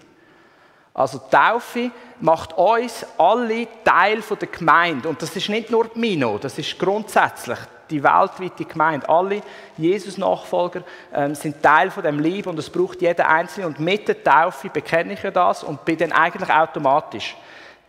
Also 0.94 1.20
Taufe 1.32 1.92
macht 2.20 2.54
uns 2.54 3.06
alle 3.18 3.68
Teil 3.84 4.22
der 4.22 4.48
Gemeinde. 4.48 5.10
Und 5.10 5.22
das 5.22 5.36
ist 5.36 5.50
nicht 5.50 5.72
nur 5.72 5.90
Mino, 5.96 6.38
das 6.38 6.58
ist 6.60 6.78
grundsätzlich 6.78 7.58
die 7.90 8.04
weltweite 8.04 8.66
Gemeinde. 8.66 9.10
Alle 9.10 9.42
Jesus-Nachfolger 9.78 10.84
ähm, 11.14 11.36
sind 11.36 11.62
Teil 11.62 11.92
von 11.92 12.04
dem 12.04 12.20
Lieb 12.20 12.48
und 12.48 12.58
es 12.58 12.70
braucht 12.70 13.02
jeder 13.02 13.28
Einzelne. 13.28 13.68
Und 13.68 13.80
mit 13.80 14.08
der 14.08 14.24
Taufe 14.24 14.70
bekenne 14.70 15.14
ich 15.14 15.24
ja 15.24 15.32
das 15.32 15.64
und 15.64 15.84
bin 15.84 15.98
dann 15.98 16.12
eigentlich 16.12 16.50
automatisch 16.50 17.36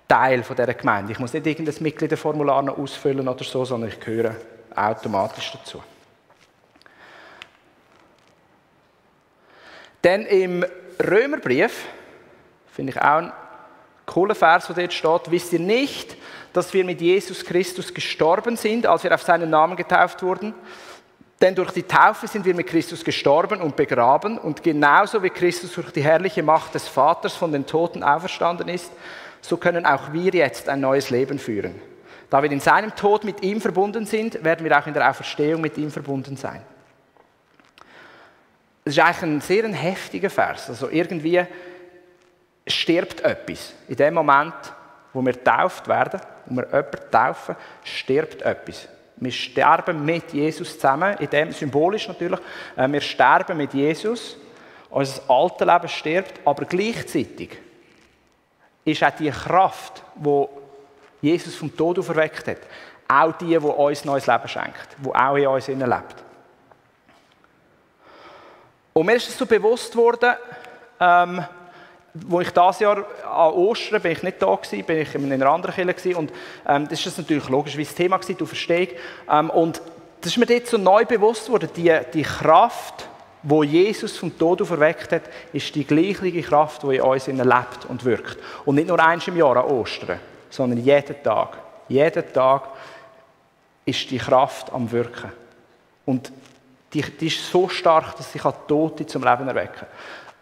Teil 0.08 0.42
von 0.42 0.56
dieser 0.56 0.75
Gemeinde. 0.75 1.12
Ich 1.12 1.18
muss 1.18 1.32
nicht 1.32 1.46
irgendein 1.46 1.82
Mitgliederformular 1.82 2.62
noch 2.62 2.78
ausfüllen 2.78 3.26
oder 3.28 3.44
so, 3.44 3.64
sondern 3.64 3.90
ich 3.90 4.00
gehöre 4.00 4.34
automatisch 4.75 5.52
dazu. 5.52 5.82
Dann 10.02 10.26
im 10.26 10.64
Römerbrief 11.02 11.87
Finde 12.74 12.90
ich 12.90 13.00
auch 13.00 13.18
ein 13.18 13.32
cooler 14.04 14.34
Vers, 14.34 14.66
der 14.66 14.74
dort 14.74 14.92
steht. 14.92 15.30
Wisst 15.30 15.52
ihr 15.52 15.60
nicht, 15.60 16.16
dass 16.52 16.74
wir 16.74 16.84
mit 16.84 17.00
Jesus 17.00 17.44
Christus 17.44 17.94
gestorben 17.94 18.56
sind, 18.56 18.86
als 18.86 19.04
wir 19.04 19.14
auf 19.14 19.22
seinen 19.22 19.48
Namen 19.48 19.76
getauft 19.76 20.24
wurden? 20.24 20.52
Denn 21.40 21.54
durch 21.54 21.70
die 21.70 21.84
Taufe 21.84 22.26
sind 22.26 22.44
wir 22.44 22.54
mit 22.54 22.66
Christus 22.66 23.04
gestorben 23.04 23.60
und 23.60 23.76
begraben 23.76 24.38
und 24.38 24.64
genauso 24.64 25.22
wie 25.22 25.30
Christus 25.30 25.72
durch 25.74 25.92
die 25.92 26.02
herrliche 26.02 26.42
Macht 26.42 26.74
des 26.74 26.88
Vaters 26.88 27.34
von 27.34 27.52
den 27.52 27.64
Toten 27.64 28.02
auferstanden 28.02 28.68
ist, 28.68 28.90
so 29.40 29.56
können 29.56 29.86
auch 29.86 30.12
wir 30.12 30.32
jetzt 30.32 30.68
ein 30.68 30.80
neues 30.80 31.10
Leben 31.10 31.38
führen. 31.38 31.80
Da 32.28 32.42
wir 32.42 32.50
in 32.50 32.60
seinem 32.60 32.96
Tod 32.96 33.22
mit 33.22 33.42
ihm 33.44 33.60
verbunden 33.60 34.04
sind, 34.04 34.42
werden 34.42 34.64
wir 34.64 34.76
auch 34.76 34.86
in 34.88 34.94
der 34.94 35.08
Auferstehung 35.08 35.60
mit 35.60 35.78
ihm 35.78 35.92
verbunden 35.92 36.36
sein. 36.36 36.62
Das 38.84 38.94
ist 38.94 39.00
eigentlich 39.00 39.22
ein 39.22 39.40
sehr 39.40 39.68
heftiger 39.68 40.30
Vers. 40.30 40.68
Also 40.70 40.90
irgendwie 40.90 41.46
stirbt 42.66 43.21
etwas. 43.21 43.75
In 43.88 43.97
dem 43.97 44.14
Moment, 44.14 44.54
wo 45.12 45.23
wir 45.23 45.33
getauft 45.33 45.87
werden, 45.88 46.21
wo 46.47 46.56
wir 46.56 46.66
jemanden 46.66 47.11
taufen, 47.11 47.56
stirbt 47.83 48.42
etwas. 48.42 48.88
Wir 49.16 49.33
sterben 49.33 50.04
mit 50.04 50.33
Jesus 50.33 50.75
zusammen, 50.75 51.16
in 51.18 51.30
dem 51.30 51.52
symbolisch 51.52 52.09
natürlich. 52.09 52.40
Äh, 52.76 52.90
wir 52.90 53.00
sterben 53.00 53.56
mit 53.56 53.73
Jesus. 53.73 54.37
Unser 54.90 55.23
altes 55.28 55.66
Leben 55.66 55.88
stirbt, 55.88 56.40
aber 56.44 56.64
gleichzeitig 56.66 57.59
ist 58.85 59.02
auch 59.02 59.11
die 59.11 59.30
Kraft, 59.30 60.02
die 60.14 60.47
Jesus 61.21 61.54
vom 61.56 61.75
Tod 61.76 61.99
auferweckt 61.99 62.47
hat, 62.47 62.59
auch 63.09 63.33
die, 63.33 63.47
die 63.47 63.56
uns 63.56 64.04
neues 64.04 64.26
Leben 64.26 64.49
schenkt, 64.49 64.88
die 64.99 65.09
auch 65.09 65.37
in 65.37 65.47
uns 65.47 65.66
lebt. 65.66 66.25
Und 68.92 69.06
mir 69.06 69.16
ist 69.16 69.28
es 69.28 69.38
so 69.38 69.47
bewusst 69.47 69.97
worden, 69.97 70.35
ähm, 71.00 71.44
wo 72.14 72.40
ich 72.40 72.50
dieses 72.50 72.78
Jahr 72.78 72.99
an 73.25 73.52
Ostern 73.52 74.00
bin 74.00 74.12
ich 74.12 74.23
nicht 74.23 74.40
da 74.40 74.54
gewesen, 74.54 74.85
bin 74.85 74.99
ich 74.99 75.14
in 75.14 75.33
einer 75.33 75.50
anderen 75.50 75.75
Kirche 75.75 75.94
gewesen 75.94 76.16
und 76.16 76.33
ähm, 76.66 76.87
das 76.88 77.04
ist 77.04 77.18
natürlich 77.18 77.49
logisch, 77.49 77.76
wie 77.76 77.85
das 77.85 77.94
Thema 77.94 78.21
war, 78.21 78.35
du 78.35 78.47
verstehst. 78.47 78.92
Ähm, 79.28 79.50
und 79.50 79.83
das 80.21 80.33
ist 80.33 80.38
mir 80.38 80.47
dort 80.47 80.66
so 80.66 80.78
neu 80.78 81.04
bewusst 81.04 81.50
worden, 81.50 81.68
die, 81.76 81.92
die 82.12 82.23
Kraft, 82.23 83.09
wo 83.42 83.62
Jesus 83.62 84.16
vom 84.16 84.37
Tod 84.38 84.62
auferweckt 84.62 85.12
hat, 85.12 85.23
ist 85.52 85.75
die 85.75 85.85
gleiche 85.85 86.42
Kraft, 86.42 86.83
die 86.85 86.97
in 86.97 87.02
uns 87.02 87.26
lebt 87.26 87.85
und 87.88 88.04
wirkt. 88.04 88.38
Und 88.64 88.76
nicht 88.76 88.88
nur 88.88 89.04
eins 89.04 89.26
im 89.28 89.37
Jahr 89.37 89.56
an 89.56 89.64
Ostern, 89.64 90.21
sondern 90.49 90.78
jeden 90.78 91.23
Tag. 91.23 91.59
Jeden 91.88 92.33
Tag 92.33 92.68
ist 93.85 94.11
die 94.11 94.18
Kraft 94.18 94.73
am 94.73 94.90
Wirken. 94.90 95.33
Und 96.06 96.33
die, 96.94 97.02
die 97.02 97.26
ist 97.26 97.50
so 97.50 97.68
stark, 97.68 98.16
dass 98.16 98.33
sie 98.33 98.38
Tote 98.68 99.04
zum 99.04 99.25
Leben 99.25 99.49
erwecken 99.49 99.80
kann. 99.80 99.88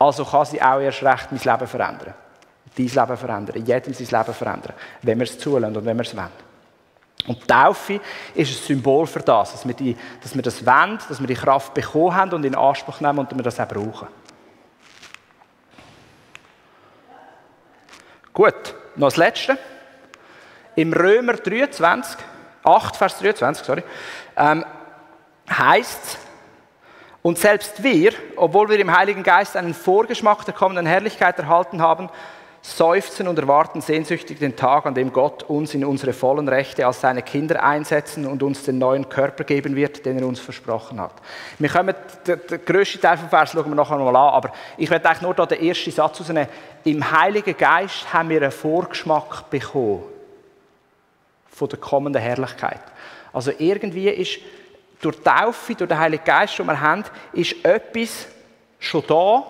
Also 0.02 0.24
kann 0.24 0.44
sie 0.44 0.60
auch 0.60 0.80
erst 0.80 1.04
recht 1.04 1.30
mein 1.30 1.40
Leben 1.40 1.66
verändern. 1.68 2.14
Dein 2.76 2.86
Leben 2.86 3.16
verändern, 3.16 3.64
jedem 3.64 3.94
sein 3.94 4.18
Leben 4.20 4.34
verändern, 4.34 4.72
wenn 5.02 5.18
wir 5.18 5.24
es 5.24 5.38
zulassen 5.38 5.76
und 5.76 5.84
wenn 5.84 5.96
wir 5.96 6.02
es 6.02 6.16
wollen. 6.16 6.52
Und 7.28 7.40
die 7.40 7.46
Taufe 7.46 8.00
ist 8.34 8.50
ein 8.50 8.66
Symbol 8.66 9.06
für 9.06 9.20
das, 9.20 9.52
dass 9.52 9.64
wir, 9.64 9.74
die, 9.74 9.96
dass 10.20 10.34
wir 10.34 10.42
das 10.42 10.66
wollen, 10.66 10.98
dass 11.08 11.20
wir 11.20 11.28
die 11.28 11.34
Kraft 11.34 11.72
bekommen 11.72 12.16
haben 12.16 12.32
und 12.32 12.44
in 12.44 12.56
Anspruch 12.56 13.00
nehmen 13.00 13.20
und 13.20 13.30
dass 13.30 13.38
wir 13.38 13.44
das 13.44 13.60
auch 13.60 13.68
brauchen. 13.68 14.08
Gut, 18.32 18.74
noch 18.96 19.06
das 19.06 19.16
Letzte. 19.18 19.56
Im 20.74 20.92
Römer 20.92 21.34
23, 21.34 22.18
8, 22.64 22.96
Vers 22.96 23.18
23, 23.18 23.64
sorry, 23.64 23.84
ähm, 24.36 24.64
heißt 25.48 26.04
es, 26.04 26.18
und 27.22 27.38
selbst 27.38 27.82
wir, 27.82 28.12
obwohl 28.36 28.68
wir 28.68 28.78
im 28.78 28.96
Heiligen 28.96 29.22
Geist 29.22 29.56
einen 29.56 29.74
Vorgeschmack 29.74 30.44
der 30.44 30.54
kommenden 30.54 30.86
Herrlichkeit 30.86 31.38
erhalten 31.38 31.80
haben, 31.80 32.10
seufzen 32.62 33.26
und 33.26 33.38
erwarten 33.38 33.80
sehnsüchtig 33.80 34.38
den 34.38 34.54
Tag, 34.54 34.86
an 34.86 34.94
dem 34.94 35.12
Gott 35.12 35.42
uns 35.42 35.74
in 35.74 35.84
unsere 35.84 36.12
vollen 36.12 36.48
Rechte 36.48 36.86
als 36.86 37.00
seine 37.00 37.22
Kinder 37.22 37.62
einsetzen 37.62 38.24
und 38.24 38.42
uns 38.42 38.62
den 38.62 38.78
neuen 38.78 39.08
Körper 39.08 39.42
geben 39.42 39.74
wird, 39.74 40.06
den 40.06 40.18
er 40.18 40.26
uns 40.26 40.38
versprochen 40.38 41.00
hat. 41.00 41.14
Wir 41.58 41.68
kommen, 41.68 41.94
den, 42.26 42.40
den 42.48 42.64
grössten 42.64 43.00
Teil 43.00 43.18
vom 43.18 43.28
Vers 43.28 43.50
schauen 43.50 43.68
wir 43.68 43.74
nachher 43.74 43.98
mal 43.98 44.14
an, 44.14 44.34
aber 44.34 44.52
ich 44.76 44.88
werde 44.90 45.08
eigentlich 45.08 45.22
nur 45.22 45.34
da 45.34 45.44
den 45.44 45.60
ersten 45.60 45.90
Satz 45.90 46.20
rausnehmen. 46.20 46.48
Im 46.84 47.10
Heiligen 47.10 47.56
Geist 47.56 48.12
haben 48.12 48.28
wir 48.28 48.40
einen 48.40 48.52
Vorgeschmack 48.52 49.50
bekommen 49.50 50.04
von 51.48 51.68
der 51.68 51.78
kommenden 51.80 52.22
Herrlichkeit. 52.22 52.80
Also 53.32 53.50
irgendwie 53.58 54.08
ist 54.08 54.38
durch 55.02 55.16
die 55.16 55.24
Taufe, 55.24 55.74
durch 55.74 55.88
den 55.88 55.98
Heiligen 55.98 56.24
Geist, 56.24 56.58
den 56.58 56.66
wir 56.66 56.80
haben, 56.80 57.04
ist 57.32 57.64
etwas 57.64 58.26
schon 58.78 59.04
da 59.06 59.42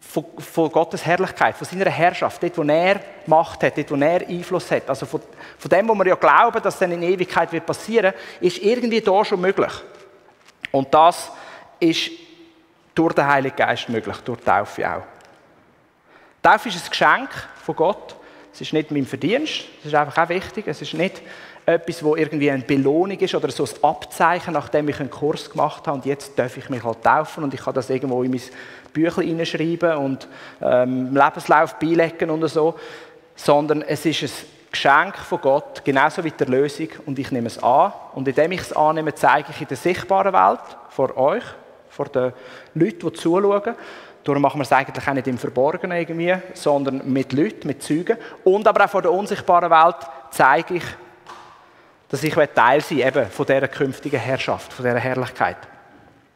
von, 0.00 0.24
von, 0.38 0.70
Gottes 0.70 1.06
Herrlichkeit, 1.06 1.56
von 1.56 1.66
seiner 1.66 1.88
Herrschaft, 1.88 2.42
dort, 2.42 2.58
wo 2.58 2.62
er 2.64 3.00
Macht 3.26 3.62
hat, 3.62 3.78
dort, 3.78 3.90
wo 3.90 3.94
er 3.94 4.28
Einfluss 4.28 4.70
hat. 4.70 4.88
Also 4.90 5.06
von, 5.06 5.22
von 5.56 5.70
dem, 5.70 5.88
wo 5.88 5.94
wir 5.94 6.06
ja 6.06 6.16
glauben, 6.16 6.60
dass 6.60 6.78
dann 6.78 6.92
in 6.92 7.02
Ewigkeit 7.02 7.50
wird 7.52 7.64
passieren, 7.64 8.12
ist 8.40 8.58
irgendwie 8.58 9.00
da 9.00 9.24
schon 9.24 9.40
möglich. 9.40 9.72
Und 10.70 10.92
das 10.92 11.30
ist 11.80 12.10
durch 12.94 13.14
den 13.14 13.26
Heiligen 13.26 13.56
Geist 13.56 13.88
möglich, 13.88 14.16
durch 14.18 14.40
die 14.40 14.44
Taufe 14.44 14.90
auch. 14.90 15.02
Die 16.44 16.48
Taufe 16.48 16.68
ist 16.68 16.84
ein 16.84 16.90
Geschenk 16.90 17.30
von 17.64 17.76
Gott. 17.76 18.16
Es 18.52 18.60
ist 18.60 18.72
nicht 18.72 18.90
mein 18.90 19.06
Verdienst, 19.06 19.64
das 19.78 19.92
ist 19.92 19.94
einfach 19.94 20.24
auch 20.24 20.28
wichtig. 20.28 20.66
Es 20.66 20.82
ist 20.82 20.94
nicht 20.94 21.22
etwas, 21.64 22.02
wo 22.02 22.16
irgendwie 22.16 22.50
eine 22.50 22.62
Belohnung 22.62 23.18
ist 23.18 23.34
oder 23.34 23.50
so 23.50 23.64
ein 23.64 23.84
Abzeichen, 23.84 24.52
nachdem 24.52 24.88
ich 24.88 25.00
einen 25.00 25.10
Kurs 25.10 25.50
gemacht 25.50 25.86
habe 25.86 25.96
und 25.96 26.06
jetzt 26.06 26.38
darf 26.38 26.56
ich 26.56 26.68
mich 26.68 26.82
halt 26.82 27.02
taufen 27.02 27.44
und 27.44 27.54
ich 27.54 27.60
kann 27.60 27.74
das 27.74 27.88
irgendwo 27.88 28.22
in 28.22 28.32
mein 28.32 28.42
Büchlein 28.92 29.28
hineinschreiben 29.28 29.96
und 29.96 30.28
ähm, 30.60 31.14
Lebenslauf 31.14 31.78
beilegen 31.78 32.30
und 32.30 32.46
so, 32.48 32.74
sondern 33.36 33.82
es 33.82 34.04
ist 34.04 34.22
ein 34.22 34.30
Geschenk 34.72 35.16
von 35.18 35.40
Gott, 35.40 35.84
genauso 35.84 36.24
wie 36.24 36.30
die 36.30 36.44
Lösung 36.44 36.88
und 37.06 37.18
ich 37.18 37.30
nehme 37.30 37.46
es 37.46 37.62
an. 37.62 37.92
Und 38.14 38.26
indem 38.26 38.52
ich 38.52 38.60
es 38.60 38.72
annehme, 38.72 39.14
zeige 39.14 39.50
ich 39.50 39.60
in 39.60 39.68
der 39.68 39.76
sichtbaren 39.76 40.32
Welt 40.32 40.76
vor 40.88 41.16
euch, 41.16 41.44
vor 41.90 42.06
den 42.06 42.32
Leuten, 42.74 43.10
die 43.10 43.12
zuschauen, 43.12 43.74
Darum 44.24 44.42
machen 44.42 44.58
wir 44.58 44.62
es 44.62 44.72
eigentlich 44.72 45.06
auch 45.06 45.14
nicht 45.14 45.26
im 45.26 45.38
Verborgenen 45.38 45.98
irgendwie, 45.98 46.34
sondern 46.54 47.12
mit 47.12 47.32
Leuten, 47.32 47.66
mit 47.66 47.82
Zeugen. 47.82 48.16
Und 48.44 48.66
aber 48.68 48.84
auch 48.84 48.90
vor 48.90 49.02
der 49.02 49.12
unsichtbaren 49.12 49.70
Welt 49.70 49.96
zeige 50.30 50.74
ich, 50.74 50.84
dass 52.08 52.22
ich 52.22 52.34
Teil 52.34 52.80
sein 52.80 52.98
eben 52.98 53.26
von 53.26 53.46
dieser 53.46 53.68
künftigen 53.68 54.20
Herrschaft, 54.20 54.72
von 54.72 54.84
dieser 54.84 54.98
Herrlichkeit. 54.98 55.56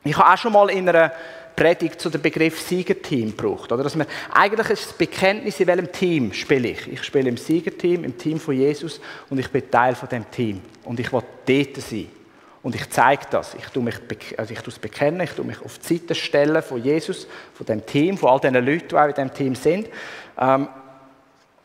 Ich 0.05 0.16
habe 0.16 0.33
auch 0.33 0.38
schon 0.38 0.52
mal 0.52 0.71
in 0.71 0.88
einer 0.88 1.12
Predigt 1.55 2.00
zu 2.00 2.11
dem 2.11 2.21
Begriff 2.21 2.61
Siegerteam 2.61 3.35
braucht. 3.35 3.73
Oder 3.73 3.83
dass 3.83 3.97
man, 3.97 4.07
eigentlich 4.33 4.71
ist 4.71 4.87
das 4.87 4.93
Bekenntnis, 4.93 5.59
in 5.59 5.66
welchem 5.66 5.90
Team 5.90 6.33
spiele 6.33 6.69
ich. 6.69 6.93
Ich 6.93 7.02
spiele 7.02 7.28
im 7.28 7.37
Siegerteam, 7.37 8.05
im 8.05 8.16
Team 8.16 8.38
von 8.38 8.55
Jesus 8.55 9.00
und 9.31 9.38
ich 9.38 9.50
bin 9.50 9.71
Teil 9.71 9.95
von 9.95 10.09
dem 10.09 10.31
Team. 10.31 10.61
Und 10.85 11.00
ich 11.00 11.12
will 11.12 11.23
dort 11.47 11.76
sein. 11.76 12.09
Und 12.66 12.75
ich 12.75 12.90
zeige 12.90 13.26
das. 13.30 13.54
Ich 13.54 13.66
tue, 13.66 13.80
mich, 13.80 13.94
also 14.37 14.52
ich 14.52 14.58
tue 14.58 14.73
es 14.73 14.78
bekennen, 14.80 15.20
ich 15.20 15.30
tue 15.30 15.44
mich 15.44 15.64
auf 15.64 15.78
die 15.78 15.99
Seite 15.99 16.16
stellen 16.16 16.61
von 16.64 16.82
Jesus, 16.82 17.28
von 17.54 17.64
dem 17.64 17.87
Team, 17.87 18.18
von 18.18 18.28
all 18.28 18.40
den 18.40 18.54
Leuten, 18.54 18.88
die 18.88 18.96
auch 18.96 19.04
in 19.04 19.14
diesem 19.14 19.32
Team 19.32 19.54
sind. 19.54 19.88
Ähm, 20.37 20.66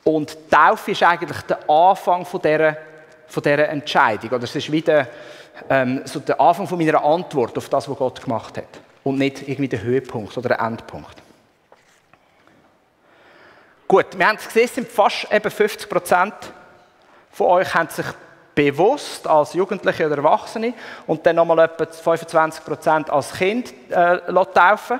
und 0.03 0.37
Taufe 0.51 0.91
ist 0.91 1.01
eigentlich 1.01 1.41
der 1.41 1.67
Anfang 1.67 2.23
von 2.23 2.39
dieser, 2.39 2.77
von 3.25 3.41
dieser 3.41 3.69
Entscheidung. 3.69 4.29
Oder 4.29 4.43
es 4.43 4.55
ist 4.55 4.71
wieder 4.71 5.07
ähm, 5.71 6.03
so 6.05 6.19
der 6.19 6.39
Anfang 6.39 6.67
von 6.67 6.77
meiner 6.77 7.03
Antwort 7.03 7.57
auf 7.57 7.67
das, 7.67 7.89
was 7.89 7.97
Gott 7.97 8.21
gemacht 8.21 8.59
hat. 8.59 8.79
Und 9.03 9.17
nicht 9.17 9.41
irgendwie 9.41 9.69
der 9.69 9.81
Höhepunkt 9.81 10.37
oder 10.37 10.49
der 10.49 10.59
Endpunkt. 10.59 11.15
Gut, 13.87 14.05
wir 14.15 14.27
haben 14.27 14.35
es 14.35 14.45
gesehen, 14.45 14.65
es 14.65 14.75
sind 14.75 14.87
fast 14.87 15.33
eben 15.33 15.49
50 15.49 15.89
Prozent 15.89 16.35
von 17.31 17.47
euch 17.47 17.73
haben 17.73 17.89
sich 17.89 18.05
bewusst 18.55 19.27
als 19.27 19.53
Jugendliche 19.53 20.05
oder 20.05 20.17
Erwachsene 20.17 20.73
und 21.07 21.25
dann 21.25 21.35
nochmal 21.37 21.59
etwa 21.59 21.85
25 21.85 22.63
Prozent 22.63 23.09
als 23.09 23.33
Kind 23.33 23.73
äh, 23.89 24.19
taufen. 24.53 24.99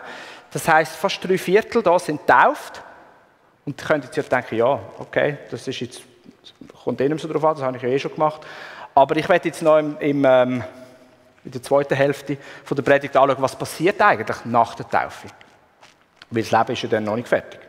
Das 0.52 0.68
heißt, 0.68 0.96
fast 0.96 1.24
drei 1.24 1.38
Viertel 1.38 1.82
da 1.82 1.98
sind 2.00 2.26
tauft. 2.28 2.82
Und 3.66 3.80
ihr 3.80 3.88
könnt 3.88 4.16
jetzt 4.16 4.32
denken, 4.32 4.56
ja, 4.56 4.80
okay, 5.00 5.38
das 5.50 5.68
ist 5.68 5.80
jetzt, 5.80 6.02
kommt 6.84 7.00
eh 7.00 7.08
nicht 7.08 7.22
so 7.22 7.28
drauf 7.28 7.44
an, 7.46 7.56
das 7.56 7.64
habe 7.64 7.78
ich 7.78 7.84
ja 7.84 7.90
eh 7.90 8.00
schon 8.00 8.14
gemacht. 8.14 8.42
Aber 8.96 9.16
ich 9.16 9.28
werde 9.30 9.48
jetzt 9.48 9.62
noch 9.62 9.78
im, 9.78 9.98
im, 10.00 10.26
ähm, 10.26 10.64
in 11.46 11.52
der 11.52 11.62
zweiten 11.62 11.96
Hälfte 11.96 12.38
von 12.64 12.76
der 12.76 12.84
Predigt 12.84 13.16
anschauen, 13.16 13.42
was 13.42 13.56
passiert 13.56 14.02
eigentlich 14.02 14.46
nach 14.46 14.76
der 14.76 14.90
Taufe. 14.90 15.28
Weil 16.30 16.44
das 16.44 16.52
Leben 16.52 16.72
ist 16.74 16.82
ja 16.82 16.90
dann 16.90 17.04
noch 17.04 17.16
nicht 17.16 17.28
fertig. 17.28 17.60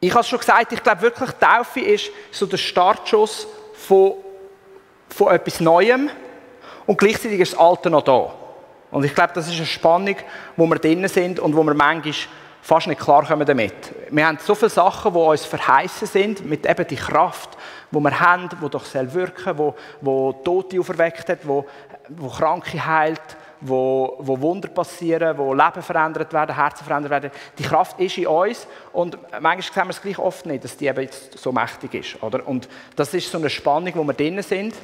Ich 0.00 0.10
habe 0.12 0.20
es 0.20 0.28
schon 0.28 0.38
gesagt, 0.38 0.72
ich 0.72 0.82
glaube 0.82 1.02
wirklich, 1.02 1.30
Taufe 1.32 1.80
ist 1.80 2.10
so 2.30 2.46
der 2.46 2.56
Startschuss 2.56 3.46
von, 3.74 4.14
von 5.08 5.34
etwas 5.34 5.60
Neuem 5.60 6.08
und 6.86 6.98
gleichzeitig 6.98 7.38
ist 7.40 7.52
das 7.52 7.60
Alte 7.60 7.90
noch 7.90 8.02
da. 8.02 8.32
Und 8.90 9.04
ich 9.04 9.14
glaube, 9.14 9.32
das 9.34 9.46
ist 9.46 9.56
eine 9.56 9.66
Spannung, 9.66 10.16
wo 10.56 10.66
wir 10.66 10.76
drinnen 10.76 11.08
sind 11.08 11.38
und 11.38 11.54
wo 11.54 11.62
wir 11.62 11.74
manchmal 11.74 12.14
fast 12.62 12.86
nicht 12.86 13.00
klarkommen 13.00 13.46
damit. 13.46 13.72
Wir 14.10 14.26
haben 14.26 14.38
so 14.42 14.54
viele 14.54 14.70
Sachen, 14.70 15.12
die 15.12 15.18
uns 15.18 15.44
verheißen 15.44 16.06
sind, 16.06 16.44
mit 16.44 16.66
eben 16.66 16.86
die 16.86 16.96
Kraft, 16.96 17.56
die 17.90 17.98
wir 17.98 18.20
haben, 18.20 18.48
die 18.48 18.68
doch 18.68 18.84
soll 18.84 19.12
wirken, 19.12 19.58
wo, 19.58 19.74
wo 20.00 20.32
Tote 20.32 20.78
auferweckt 20.78 21.28
hat, 21.28 21.46
wo, 21.46 21.66
wo 22.08 22.28
Kranke 22.28 22.84
heilt, 22.84 23.20
wo, 23.60 24.16
wo 24.20 24.40
Wunder 24.40 24.68
passieren, 24.68 25.36
wo 25.36 25.52
Leben 25.52 25.82
verändert 25.82 26.32
werden, 26.32 26.54
Herzen 26.54 26.84
verändert 26.84 27.10
werden. 27.10 27.30
Die 27.58 27.62
Kraft 27.62 27.98
ist 28.00 28.16
in 28.18 28.26
uns 28.26 28.66
und 28.92 29.18
manchmal 29.40 29.62
sehen 29.62 29.84
wir 29.84 29.90
es 29.90 30.02
gleich 30.02 30.18
oft 30.18 30.46
nicht, 30.46 30.64
dass 30.64 30.76
die 30.76 30.86
eben 30.86 31.02
jetzt 31.02 31.38
so 31.38 31.52
mächtig 31.52 31.94
ist. 31.94 32.22
Oder? 32.22 32.46
Und 32.46 32.68
das 32.96 33.12
ist 33.14 33.30
so 33.30 33.38
eine 33.38 33.50
Spannung, 33.50 33.92
wo 33.96 34.04
wir 34.04 34.14
drinnen 34.14 34.42
sind. 34.42 34.74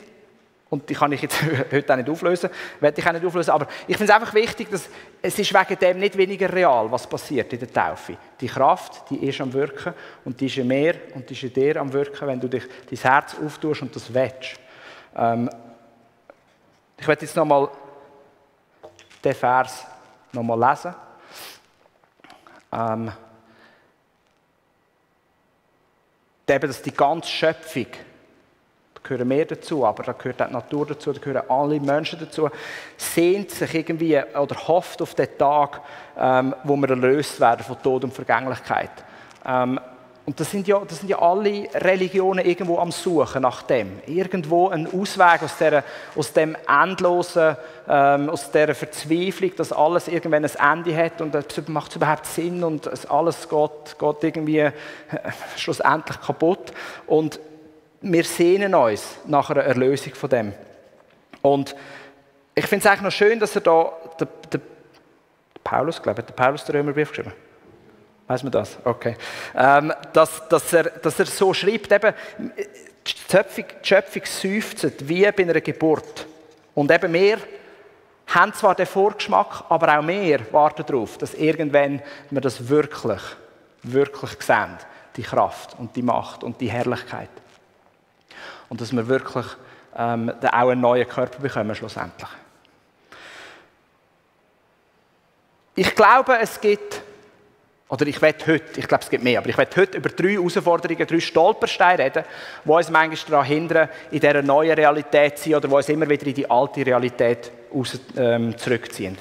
Und 0.68 0.88
die 0.90 0.94
kann 0.94 1.12
ich 1.12 1.22
jetzt 1.22 1.40
heute 1.72 1.92
auch 1.92 1.96
nicht 1.96 2.10
auflösen, 2.10 2.50
werde 2.80 3.00
ich 3.00 3.06
auch 3.06 3.12
nicht 3.12 3.24
auflösen. 3.24 3.50
Aber 3.50 3.68
ich 3.86 3.96
finde 3.96 4.12
es 4.12 4.18
einfach 4.18 4.34
wichtig, 4.34 4.68
dass 4.70 4.88
es 5.22 5.38
ist 5.38 5.54
wegen 5.54 5.78
dem 5.78 5.98
nicht 6.00 6.16
weniger 6.16 6.52
real, 6.52 6.90
was 6.90 7.06
passiert 7.06 7.52
in 7.52 7.60
der 7.60 7.72
Taufe. 7.72 8.16
Die 8.40 8.48
Kraft, 8.48 9.08
die 9.10 9.26
ist 9.26 9.40
am 9.40 9.52
Wirken 9.52 9.94
und 10.24 10.40
die 10.40 10.46
ist 10.46 10.56
in 10.56 10.66
mir 10.66 10.94
und 11.14 11.28
die 11.30 11.34
ist 11.34 11.42
in 11.44 11.52
dir 11.52 11.76
am 11.76 11.92
Wirken, 11.92 12.26
wenn 12.26 12.40
du 12.40 12.48
dich 12.48 12.64
dein 12.90 12.98
Herz 12.98 13.36
auftust 13.44 13.82
und 13.82 13.94
das 13.94 14.12
willst. 14.12 14.58
Ähm, 15.14 15.48
ich 16.98 17.06
werde 17.06 17.22
jetzt 17.22 17.36
nochmal 17.36 17.68
den 19.22 19.34
Vers 19.34 19.86
nochmal 20.32 20.70
lesen. 20.70 20.94
Ähm, 22.72 23.12
eben, 26.48 26.68
dass 26.68 26.82
die 26.82 26.92
ganze 26.92 27.28
Schöpfung 27.28 27.86
gehören 29.06 29.28
wir 29.30 29.44
dazu, 29.44 29.86
aber 29.86 30.02
da 30.02 30.12
gehört 30.12 30.42
auch 30.42 30.46
die 30.46 30.52
Natur 30.52 30.86
dazu, 30.86 31.12
da 31.12 31.20
gehören 31.20 31.48
alle 31.48 31.80
Menschen 31.80 32.18
dazu, 32.18 32.48
sehnt 32.96 33.50
sich 33.50 33.74
irgendwie 33.74 34.20
oder 34.38 34.56
hofft 34.68 35.02
auf 35.02 35.14
den 35.14 35.28
Tag, 35.38 35.80
ähm, 36.18 36.54
wo 36.64 36.76
wir 36.76 36.90
erlöst 36.90 37.40
werden 37.40 37.64
von 37.64 37.82
Tod 37.82 38.04
und 38.04 38.12
Vergänglichkeit. 38.12 38.90
Ähm, 39.44 39.78
und 40.26 40.40
das 40.40 40.50
sind, 40.50 40.66
ja, 40.66 40.80
das 40.80 40.98
sind 40.98 41.08
ja 41.08 41.20
alle 41.20 41.68
Religionen 41.72 42.44
irgendwo 42.44 42.78
am 42.78 42.90
Suchen 42.90 43.42
nach 43.42 43.62
dem. 43.62 44.00
Irgendwo 44.06 44.68
ein 44.70 44.88
Ausweg 44.92 45.40
aus, 45.44 45.56
der, 45.56 45.84
aus 46.16 46.32
dem 46.32 46.56
Endlosen, 46.66 47.56
ähm, 47.88 48.28
aus 48.28 48.50
der 48.50 48.74
Verzweiflung, 48.74 49.52
dass 49.56 49.70
alles 49.70 50.08
irgendwann 50.08 50.44
ein 50.44 50.78
Ende 50.84 50.96
hat 50.96 51.20
und 51.20 51.32
es 51.32 51.68
macht 51.68 51.94
überhaupt 51.94 52.26
Sinn 52.26 52.64
und 52.64 53.08
alles 53.08 53.48
geht, 53.48 53.98
geht 54.00 54.24
irgendwie 54.24 54.58
äh, 54.58 54.72
schlussendlich 55.56 56.20
kaputt. 56.20 56.72
Und 57.06 57.38
wir 58.00 58.24
sehnen 58.24 58.74
uns 58.74 59.18
nach 59.26 59.50
einer 59.50 59.62
Erlösung 59.62 60.14
von 60.14 60.30
dem. 60.30 60.52
Und 61.42 61.74
ich 62.54 62.66
finde 62.66 62.84
es 62.84 62.90
eigentlich 62.90 63.02
noch 63.02 63.12
schön, 63.12 63.38
dass 63.38 63.54
er 63.54 63.60
da, 63.60 63.92
der, 64.18 64.28
der 64.52 64.60
Paulus, 65.62 66.02
glaube 66.02 66.20
ich, 66.20 66.26
der 66.26 66.34
Paulus 66.34 66.64
den 66.64 66.76
Römerbrief 66.76 67.10
geschrieben 67.10 67.32
Weiß 68.28 68.42
man 68.42 68.50
das? 68.50 68.76
Okay. 68.84 69.16
Ähm, 69.54 69.92
dass, 70.12 70.48
dass, 70.48 70.72
er, 70.72 70.84
dass 70.84 71.18
er 71.20 71.26
so 71.26 71.54
schreibt, 71.54 71.92
eben, 71.92 72.12
die 72.38 73.14
Schöpfung, 73.30 73.64
die 73.84 73.86
Schöpfung 73.86 74.22
seufzt 74.24 75.08
wie 75.08 75.30
bei 75.30 75.42
einer 75.44 75.60
Geburt. 75.60 76.26
Und 76.74 76.90
eben 76.90 77.12
wir 77.12 77.38
haben 78.26 78.52
zwar 78.52 78.74
den 78.74 78.86
Vorgeschmack, 78.86 79.64
aber 79.68 79.98
auch 79.98 80.06
wir 80.06 80.40
warten 80.52 80.84
darauf, 80.84 81.16
dass 81.18 81.34
irgendwann 81.34 82.02
wir 82.30 82.40
das 82.40 82.68
wirklich, 82.68 83.22
wirklich 83.84 84.42
sehen. 84.42 84.76
Die 85.16 85.22
Kraft 85.22 85.76
und 85.78 85.94
die 85.94 86.02
Macht 86.02 86.42
und 86.42 86.60
die 86.60 86.70
Herrlichkeit 86.70 87.30
und 88.68 88.80
dass 88.80 88.94
wir 88.94 89.06
wirklich 89.08 89.46
ähm, 89.96 90.30
auch 90.30 90.68
einen 90.68 90.80
neuen 90.80 91.08
Körper 91.08 91.40
bekommen 91.40 91.74
schlussendlich. 91.74 92.28
Ich 95.74 95.94
glaube, 95.94 96.38
es 96.38 96.60
gibt, 96.60 97.02
oder 97.88 98.06
ich 98.06 98.20
werde 98.22 98.46
heute, 98.46 98.80
ich 98.80 98.88
glaube, 98.88 99.04
es 99.04 99.10
gibt 99.10 99.22
mehr, 99.22 99.40
aber 99.40 99.50
ich 99.50 99.58
werde 99.58 99.76
heute 99.76 99.98
über 99.98 100.08
drei 100.08 100.32
Herausforderungen, 100.32 101.06
drei 101.06 101.20
Stolpersteine 101.20 102.04
reden, 102.04 102.24
die 102.64 102.70
uns 102.70 102.90
manchmal 102.90 103.30
daran 103.30 103.46
hindern, 103.46 103.88
in 104.10 104.20
dieser 104.20 104.42
neuen 104.42 104.72
Realität 104.72 105.38
zu 105.38 105.50
sein 105.50 105.56
oder 105.56 105.68
die 105.68 105.74
uns 105.74 105.88
immer 105.90 106.08
wieder 106.08 106.26
in 106.26 106.34
die 106.34 106.50
alte 106.50 106.84
Realität 106.84 107.52
raus, 107.74 107.98
ähm, 108.16 108.56
zurückziehen. 108.56 109.18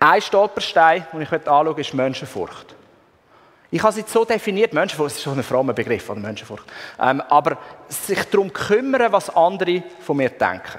Ein 0.00 0.22
Stolperstein, 0.22 1.06
den 1.12 1.20
ich 1.22 1.30
heute 1.30 1.50
anschaue, 1.50 1.80
ist 1.80 1.94
Menschenfurcht. 1.94 2.73
Ich 3.74 3.82
habe 3.82 3.90
es 3.90 3.96
jetzt 3.96 4.12
so 4.12 4.24
definiert, 4.24 4.72
Menschenfurcht, 4.72 5.16
ist 5.16 5.24
so 5.24 5.32
ein 5.32 5.42
frommer 5.42 5.72
Begriff 5.72 6.04
von 6.04 6.22
Menschenfurcht, 6.22 6.62
ähm, 7.00 7.20
aber 7.22 7.58
sich 7.88 8.22
darum 8.30 8.52
kümmern, 8.52 9.10
was 9.10 9.28
andere 9.30 9.82
von 9.98 10.16
mir 10.16 10.30
denken. 10.30 10.78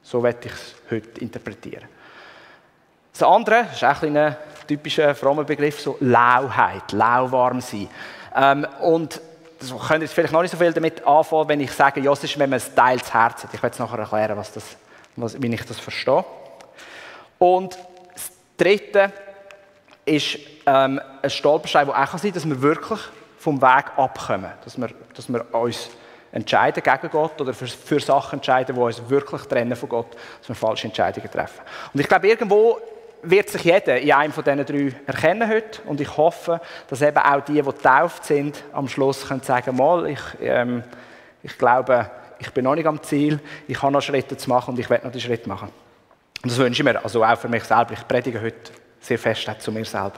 So 0.00 0.22
werde 0.22 0.38
ich 0.46 0.52
es 0.52 0.76
heute 0.88 1.20
interpretieren. 1.20 1.88
Das 3.12 3.24
andere 3.24 3.66
ist 3.72 3.82
auch 3.82 4.02
ein 4.04 4.36
typischer 4.68 5.16
frommer 5.16 5.42
Begriff, 5.42 5.80
so 5.80 5.96
Lauheit, 5.98 6.92
lauwarm 6.92 7.60
sein. 7.60 7.88
Ähm, 8.36 8.68
und 8.82 9.20
das 9.58 9.74
könnt 9.88 10.02
ihr 10.02 10.08
vielleicht 10.08 10.32
noch 10.32 10.42
nicht 10.42 10.52
so 10.52 10.58
viel 10.58 10.72
damit 10.72 11.04
anfangen, 11.04 11.48
wenn 11.48 11.60
ich 11.60 11.72
sage, 11.72 12.00
ja, 12.02 12.12
es 12.12 12.22
ist, 12.22 12.38
wenn 12.38 12.50
man 12.50 12.60
ein 12.60 12.76
Teil 12.76 12.98
des 12.98 13.12
Herzens 13.12 13.44
hat. 13.46 13.54
Ich 13.54 13.62
werde 13.64 13.74
es 13.74 13.80
nachher 13.80 13.98
erklären, 13.98 14.36
was 14.36 14.52
das, 14.52 14.76
was, 15.16 15.42
wie 15.42 15.52
ich 15.52 15.64
das 15.64 15.80
verstehe. 15.80 16.24
Und 17.40 17.76
das 18.14 18.30
Dritte 18.56 19.12
ist 20.04 20.38
ähm, 20.66 21.00
ein 21.22 21.30
Stolperstein, 21.30 21.86
der 21.86 21.94
auch 21.94 22.06
sein 22.06 22.20
kann, 22.20 22.32
dass 22.32 22.48
wir 22.48 22.62
wirklich 22.62 23.00
vom 23.38 23.60
Weg 23.60 23.84
abkommen. 23.96 24.50
Dass 24.64 24.78
wir, 24.78 24.88
dass 25.14 25.28
wir 25.28 25.54
uns 25.54 25.90
entscheiden 26.32 26.82
gegen 26.82 27.10
Gott 27.10 27.40
oder 27.40 27.52
für, 27.52 27.66
für 27.66 28.00
Sachen 28.00 28.38
entscheiden, 28.38 28.74
die 28.74 28.80
uns 28.80 29.08
wirklich 29.08 29.42
trennen 29.42 29.74
von 29.76 29.88
Gott, 29.88 30.16
dass 30.40 30.48
wir 30.48 30.54
falsche 30.54 30.86
Entscheidungen 30.86 31.30
treffen. 31.30 31.60
Und 31.92 32.00
ich 32.00 32.08
glaube, 32.08 32.28
irgendwo 32.28 32.78
wird 33.22 33.48
sich 33.48 33.64
jeder 33.64 33.98
in 33.98 34.12
einem 34.12 34.32
von 34.32 34.44
diesen 34.44 34.64
drei 34.64 34.94
erkennen 35.06 35.48
heute. 35.48 35.82
Und 35.86 36.00
ich 36.00 36.16
hoffe, 36.16 36.60
dass 36.88 37.02
eben 37.02 37.18
auch 37.18 37.40
die, 37.40 37.54
die 37.54 37.62
getauft 37.62 38.24
sind, 38.24 38.62
am 38.72 38.88
Schluss 38.88 39.26
können 39.26 39.42
sagen 39.42 39.76
mal, 39.76 40.06
ich, 40.08 40.20
ähm, 40.40 40.82
ich 41.42 41.56
glaube, 41.58 42.10
ich 42.38 42.50
bin 42.52 42.64
noch 42.64 42.74
nicht 42.74 42.86
am 42.86 43.02
Ziel, 43.02 43.38
ich 43.68 43.80
habe 43.82 43.92
noch 43.92 44.00
Schritte 44.00 44.36
zu 44.36 44.48
machen 44.48 44.70
und 44.70 44.80
ich 44.80 44.88
werde 44.88 45.06
noch 45.06 45.12
die 45.12 45.20
Schritte 45.20 45.48
machen. 45.48 45.68
Und 46.42 46.50
das 46.50 46.58
wünsche 46.58 46.80
ich 46.80 46.84
mir, 46.84 47.02
also 47.02 47.22
auch 47.22 47.38
für 47.38 47.48
mich 47.48 47.64
selber. 47.64 47.92
Ich 47.92 48.08
predige 48.08 48.40
heute 48.40 48.72
sehr 49.00 49.18
fest 49.18 49.50
zu 49.58 49.70
mir 49.70 49.84
selber. 49.84 50.14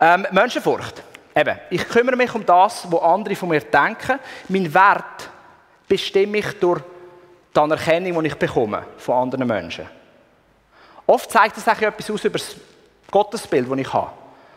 Ähm, 0.00 0.26
Menschenfurcht. 0.32 1.02
Eben, 1.36 1.58
ich 1.70 1.88
kümmere 1.88 2.16
mich 2.16 2.34
um 2.34 2.46
das, 2.46 2.86
was 2.90 3.02
andere 3.02 3.34
von 3.34 3.48
mir 3.48 3.60
denken. 3.60 4.18
Mein 4.48 4.72
Wert 4.72 5.30
bestimme 5.88 6.38
ich 6.38 6.58
durch 6.60 6.80
die 7.54 7.60
Anerkennung, 7.60 8.22
die 8.22 8.28
ich 8.28 8.36
bekomme 8.36 8.84
von 8.96 9.22
anderen 9.22 9.46
Menschen. 9.46 9.86
Oft 11.06 11.30
zeigt 11.30 11.56
das 11.56 11.66
etwas 11.66 12.10
aus 12.10 12.24
über 12.24 12.38
das 12.38 12.56
Gottesbild, 13.10 13.70
das 13.70 13.78
ich 13.78 13.92
habe. 13.92 14.10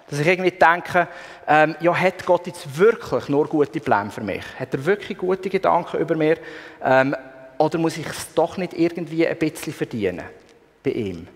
Dass 0.10 0.20
ich 0.20 0.28
irgendwie 0.28 0.52
denke, 0.52 1.08
ähm, 1.48 1.76
ja, 1.82 1.94
hat 1.94 2.26
Gott 2.26 2.48
jetzt 2.48 2.78
wirklich 2.78 3.28
nur 3.28 3.48
gute 3.48 3.80
Pläne 3.80 4.10
für 4.10 4.22
mich? 4.22 4.44
Hat 4.58 4.74
er 4.74 4.86
wirklich 4.86 5.18
gute 5.18 5.50
Gedanken 5.50 5.98
über 5.98 6.16
mir? 6.16 6.38
Ähm, 6.82 7.16
oder 7.58 7.78
muss 7.78 7.98
ich 7.98 8.08
es 8.08 8.34
doch 8.34 8.56
nicht 8.58 8.74
irgendwie 8.74 9.28
ein 9.28 9.38
bisschen 9.38 9.74
verdienen 9.74 10.24
bei 10.84 10.92
ihm? 10.92 11.28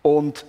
Und 0.00 0.44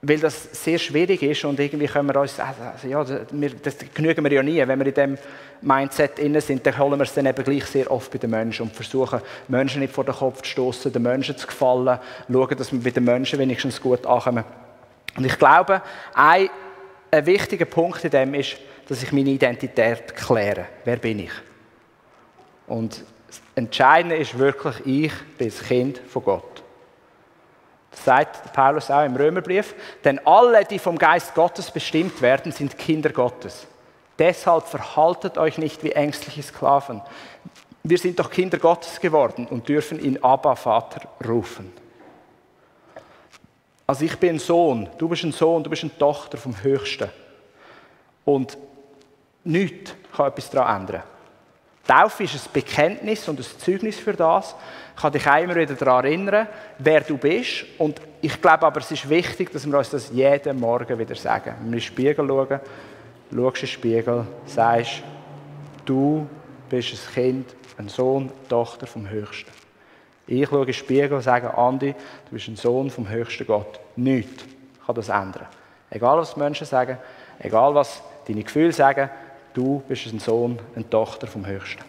weil 0.00 0.20
das 0.20 0.48
sehr 0.52 0.78
schwierig 0.78 1.22
ist 1.22 1.44
und 1.44 1.58
irgendwie 1.58 1.86
können 1.86 2.08
wir 2.08 2.20
uns, 2.20 2.38
also, 2.38 2.86
ja, 2.86 3.02
das 3.04 3.76
genügen 3.92 4.24
wir 4.24 4.32
ja 4.32 4.42
nie, 4.42 4.58
wenn 4.66 4.78
wir 4.78 4.86
in 4.86 4.94
dem 4.94 5.18
Mindset 5.60 6.20
inne 6.20 6.40
sind, 6.40 6.64
dann 6.64 6.78
holen 6.78 7.00
wir 7.00 7.02
es 7.02 7.14
dann 7.14 7.26
eben 7.26 7.42
gleich 7.42 7.64
sehr 7.66 7.90
oft 7.90 8.10
bei 8.12 8.18
den 8.18 8.30
Menschen 8.30 8.66
und 8.66 8.76
versuchen, 8.76 9.20
Menschen 9.48 9.80
nicht 9.80 9.92
vor 9.92 10.04
den 10.04 10.14
Kopf 10.14 10.42
zu 10.42 10.50
stoßen, 10.50 10.92
den 10.92 11.02
Menschen 11.02 11.36
zu 11.36 11.48
gefallen, 11.48 11.98
schauen, 12.30 12.56
dass 12.56 12.72
wir 12.72 12.80
bei 12.80 12.90
den 12.90 13.04
Menschen 13.04 13.40
wenigstens 13.40 13.80
gut 13.80 14.06
ankommen. 14.06 14.44
Und 15.16 15.26
ich 15.26 15.36
glaube, 15.36 15.82
ein, 16.14 16.48
ein 17.10 17.26
wichtiger 17.26 17.64
Punkt 17.64 18.04
in 18.04 18.10
dem 18.10 18.34
ist, 18.34 18.56
dass 18.88 19.02
ich 19.02 19.12
meine 19.12 19.30
Identität 19.30 20.14
kläre. 20.14 20.66
Wer 20.84 20.96
bin 20.96 21.18
ich? 21.18 21.32
Und 22.68 23.04
das 23.26 23.40
Entscheidende 23.56 24.16
ist 24.16 24.38
wirklich, 24.38 24.76
ich 24.86 25.12
bin 25.36 25.48
das 25.48 25.60
Kind 25.60 25.98
von 26.06 26.22
Gott. 26.22 26.57
Sagt 28.04 28.52
Paulus 28.52 28.90
auch 28.90 29.04
im 29.04 29.16
Römerbrief. 29.16 29.74
Denn 30.04 30.24
alle, 30.26 30.64
die 30.64 30.78
vom 30.78 30.98
Geist 30.98 31.34
Gottes 31.34 31.70
bestimmt 31.70 32.20
werden, 32.22 32.52
sind 32.52 32.78
Kinder 32.78 33.10
Gottes. 33.10 33.66
Deshalb 34.18 34.66
verhaltet 34.66 35.38
euch 35.38 35.58
nicht 35.58 35.84
wie 35.84 35.92
ängstliche 35.92 36.42
Sklaven. 36.42 37.02
Wir 37.82 37.98
sind 37.98 38.18
doch 38.18 38.30
Kinder 38.30 38.58
Gottes 38.58 39.00
geworden 39.00 39.46
und 39.46 39.68
dürfen 39.68 40.00
ihn 40.00 40.22
Abba 40.22 40.56
Vater 40.56 41.08
rufen. 41.26 41.72
Also 43.86 44.04
ich 44.04 44.18
bin 44.18 44.36
ein 44.36 44.38
Sohn, 44.38 44.88
du 44.98 45.08
bist 45.08 45.24
ein 45.24 45.32
Sohn, 45.32 45.64
du 45.64 45.70
bist 45.70 45.82
eine 45.82 45.96
Tochter 45.96 46.36
vom 46.36 46.62
Höchsten. 46.62 47.08
Und 48.24 48.58
nichts 49.44 49.94
kann 50.14 50.26
etwas 50.26 50.50
daran 50.50 50.82
ändern. 50.82 51.02
Taufe 51.88 52.24
ist 52.24 52.34
ein 52.34 52.52
Bekenntnis 52.52 53.26
und 53.28 53.40
ein 53.40 53.46
Zeugnis 53.58 53.98
für 53.98 54.12
das. 54.12 54.54
Ich 54.94 55.00
kann 55.00 55.10
dich 55.10 55.24
immer 55.24 55.56
wieder 55.56 55.74
daran 55.74 56.04
erinnern, 56.04 56.46
wer 56.78 57.00
du 57.00 57.16
bist. 57.16 57.64
Und 57.78 57.98
ich 58.20 58.38
glaube 58.42 58.66
aber, 58.66 58.80
es 58.80 58.90
ist 58.90 59.08
wichtig, 59.08 59.50
dass 59.50 59.66
wir 59.66 59.78
uns 59.78 59.88
das 59.88 60.10
jeden 60.10 60.60
Morgen 60.60 60.98
wieder 60.98 61.14
sagen. 61.14 61.54
Wenn 61.60 61.60
wir 61.60 61.64
in 61.66 61.72
den 61.72 61.80
Spiegel 61.80 62.28
schauen, 62.28 62.60
schaust 63.30 63.56
in 63.56 63.60
den 63.60 63.66
Spiegel, 63.68 64.26
sagst, 64.44 65.02
du 65.86 66.28
bist 66.68 66.92
ein 66.92 67.14
Kind, 67.14 67.56
ein 67.78 67.88
Sohn, 67.88 68.30
Tochter 68.50 68.86
vom 68.86 69.08
Höchsten. 69.08 69.50
Ich 70.26 70.46
schaue 70.46 70.60
in 70.60 70.66
den 70.66 70.74
Spiegel 70.74 71.14
und 71.14 71.22
sage, 71.22 71.56
Andi, 71.56 71.94
du 71.94 72.30
bist 72.30 72.48
ein 72.48 72.56
Sohn 72.56 72.90
vom 72.90 73.08
höchsten 73.08 73.46
Gott. 73.46 73.80
Nichts 73.96 74.44
kann 74.84 74.94
das 74.94 75.08
ändern. 75.08 75.46
Egal, 75.88 76.18
was 76.18 76.34
die 76.34 76.40
Menschen 76.40 76.66
sagen, 76.66 76.98
egal, 77.38 77.74
was 77.74 78.02
deine 78.26 78.42
Gefühle 78.42 78.72
sagen, 78.72 79.08
Du 79.58 79.82
bist 79.88 80.06
ein 80.06 80.20
Sohn, 80.20 80.56
eine 80.76 80.88
Tochter 80.88 81.26
vom 81.26 81.44
Höchsten. 81.44 81.82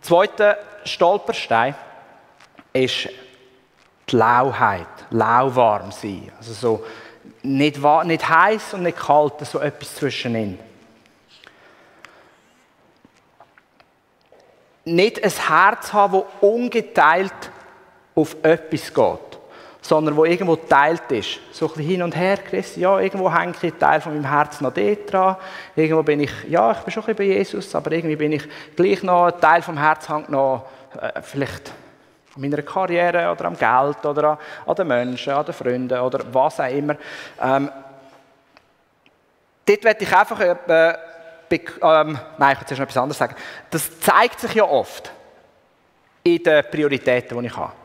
Zweiter 0.00 0.56
Stolperstein 0.84 1.74
ist 2.72 3.10
die 4.08 4.16
Lauheit, 4.16 4.86
lauwarm 5.10 5.92
sein. 5.92 6.32
Also 6.38 6.54
so 6.54 6.86
nicht, 7.42 7.78
nicht 8.04 8.26
heiß 8.26 8.72
und 8.72 8.84
nicht 8.84 8.96
kalt, 8.96 9.34
so 9.40 9.58
etwas 9.58 9.94
zwischenin. 9.94 10.58
Nicht 14.86 15.22
ein 15.22 15.30
Herz 15.30 15.92
haben, 15.92 16.22
das 16.22 16.24
ungeteilt 16.40 17.50
auf 18.14 18.34
etwas 18.42 18.94
geht 18.94 19.33
sondern 19.84 20.16
wo 20.16 20.24
irgendwo 20.24 20.56
teilt 20.56 21.12
ist. 21.12 21.40
So 21.52 21.66
ein 21.66 21.74
bisschen 21.74 21.90
hin 21.90 22.02
und 22.02 22.16
her 22.16 22.38
gerissen. 22.38 22.80
Ja, 22.80 22.98
irgendwo 22.98 23.30
hängt 23.30 23.62
ein 23.62 23.78
Teil 23.78 24.00
von 24.00 24.14
meinem 24.14 24.30
Herz 24.30 24.62
noch 24.62 24.72
dort 24.72 25.12
dran. 25.12 25.36
Irgendwo 25.76 26.02
bin 26.02 26.20
ich, 26.20 26.32
ja, 26.48 26.72
ich 26.72 26.78
bin 26.78 26.90
schon 26.90 27.02
ein 27.02 27.14
bisschen 27.14 27.28
bei 27.28 27.36
Jesus, 27.36 27.74
aber 27.74 27.92
irgendwie 27.92 28.16
bin 28.16 28.32
ich 28.32 28.48
gleich 28.74 29.02
noch, 29.02 29.26
ein 29.26 29.38
Teil 29.38 29.60
vom 29.60 29.76
Herz 29.76 30.08
hängt 30.08 30.30
noch 30.30 30.64
äh, 30.98 31.20
vielleicht 31.20 31.70
an 32.34 32.40
meiner 32.40 32.62
Karriere 32.62 33.30
oder 33.30 33.44
am 33.44 33.58
Geld 33.58 34.06
oder 34.06 34.30
an, 34.30 34.38
an, 34.66 34.74
den 34.74 34.88
Menschen, 34.88 35.34
an 35.34 35.44
den 35.44 35.54
Freunden 35.54 36.00
oder 36.00 36.20
was 36.32 36.60
auch 36.60 36.70
immer. 36.70 36.96
Ähm, 37.42 37.70
dort 39.66 39.84
werde 39.84 40.02
ich 40.02 40.16
einfach, 40.16 40.40
äh, 40.40 40.94
ähm, 41.50 42.18
nein, 42.38 42.52
ich 42.54 42.60
will 42.60 42.66
zuerst 42.66 42.80
noch 42.80 42.86
etwas 42.86 42.96
anderes 42.96 43.18
sagen. 43.18 43.36
Das 43.68 44.00
zeigt 44.00 44.40
sich 44.40 44.54
ja 44.54 44.64
oft 44.64 45.12
in 46.22 46.42
den 46.42 46.64
Prioritäten, 46.70 47.38
die 47.38 47.46
ich 47.48 47.56
habe 47.56 47.83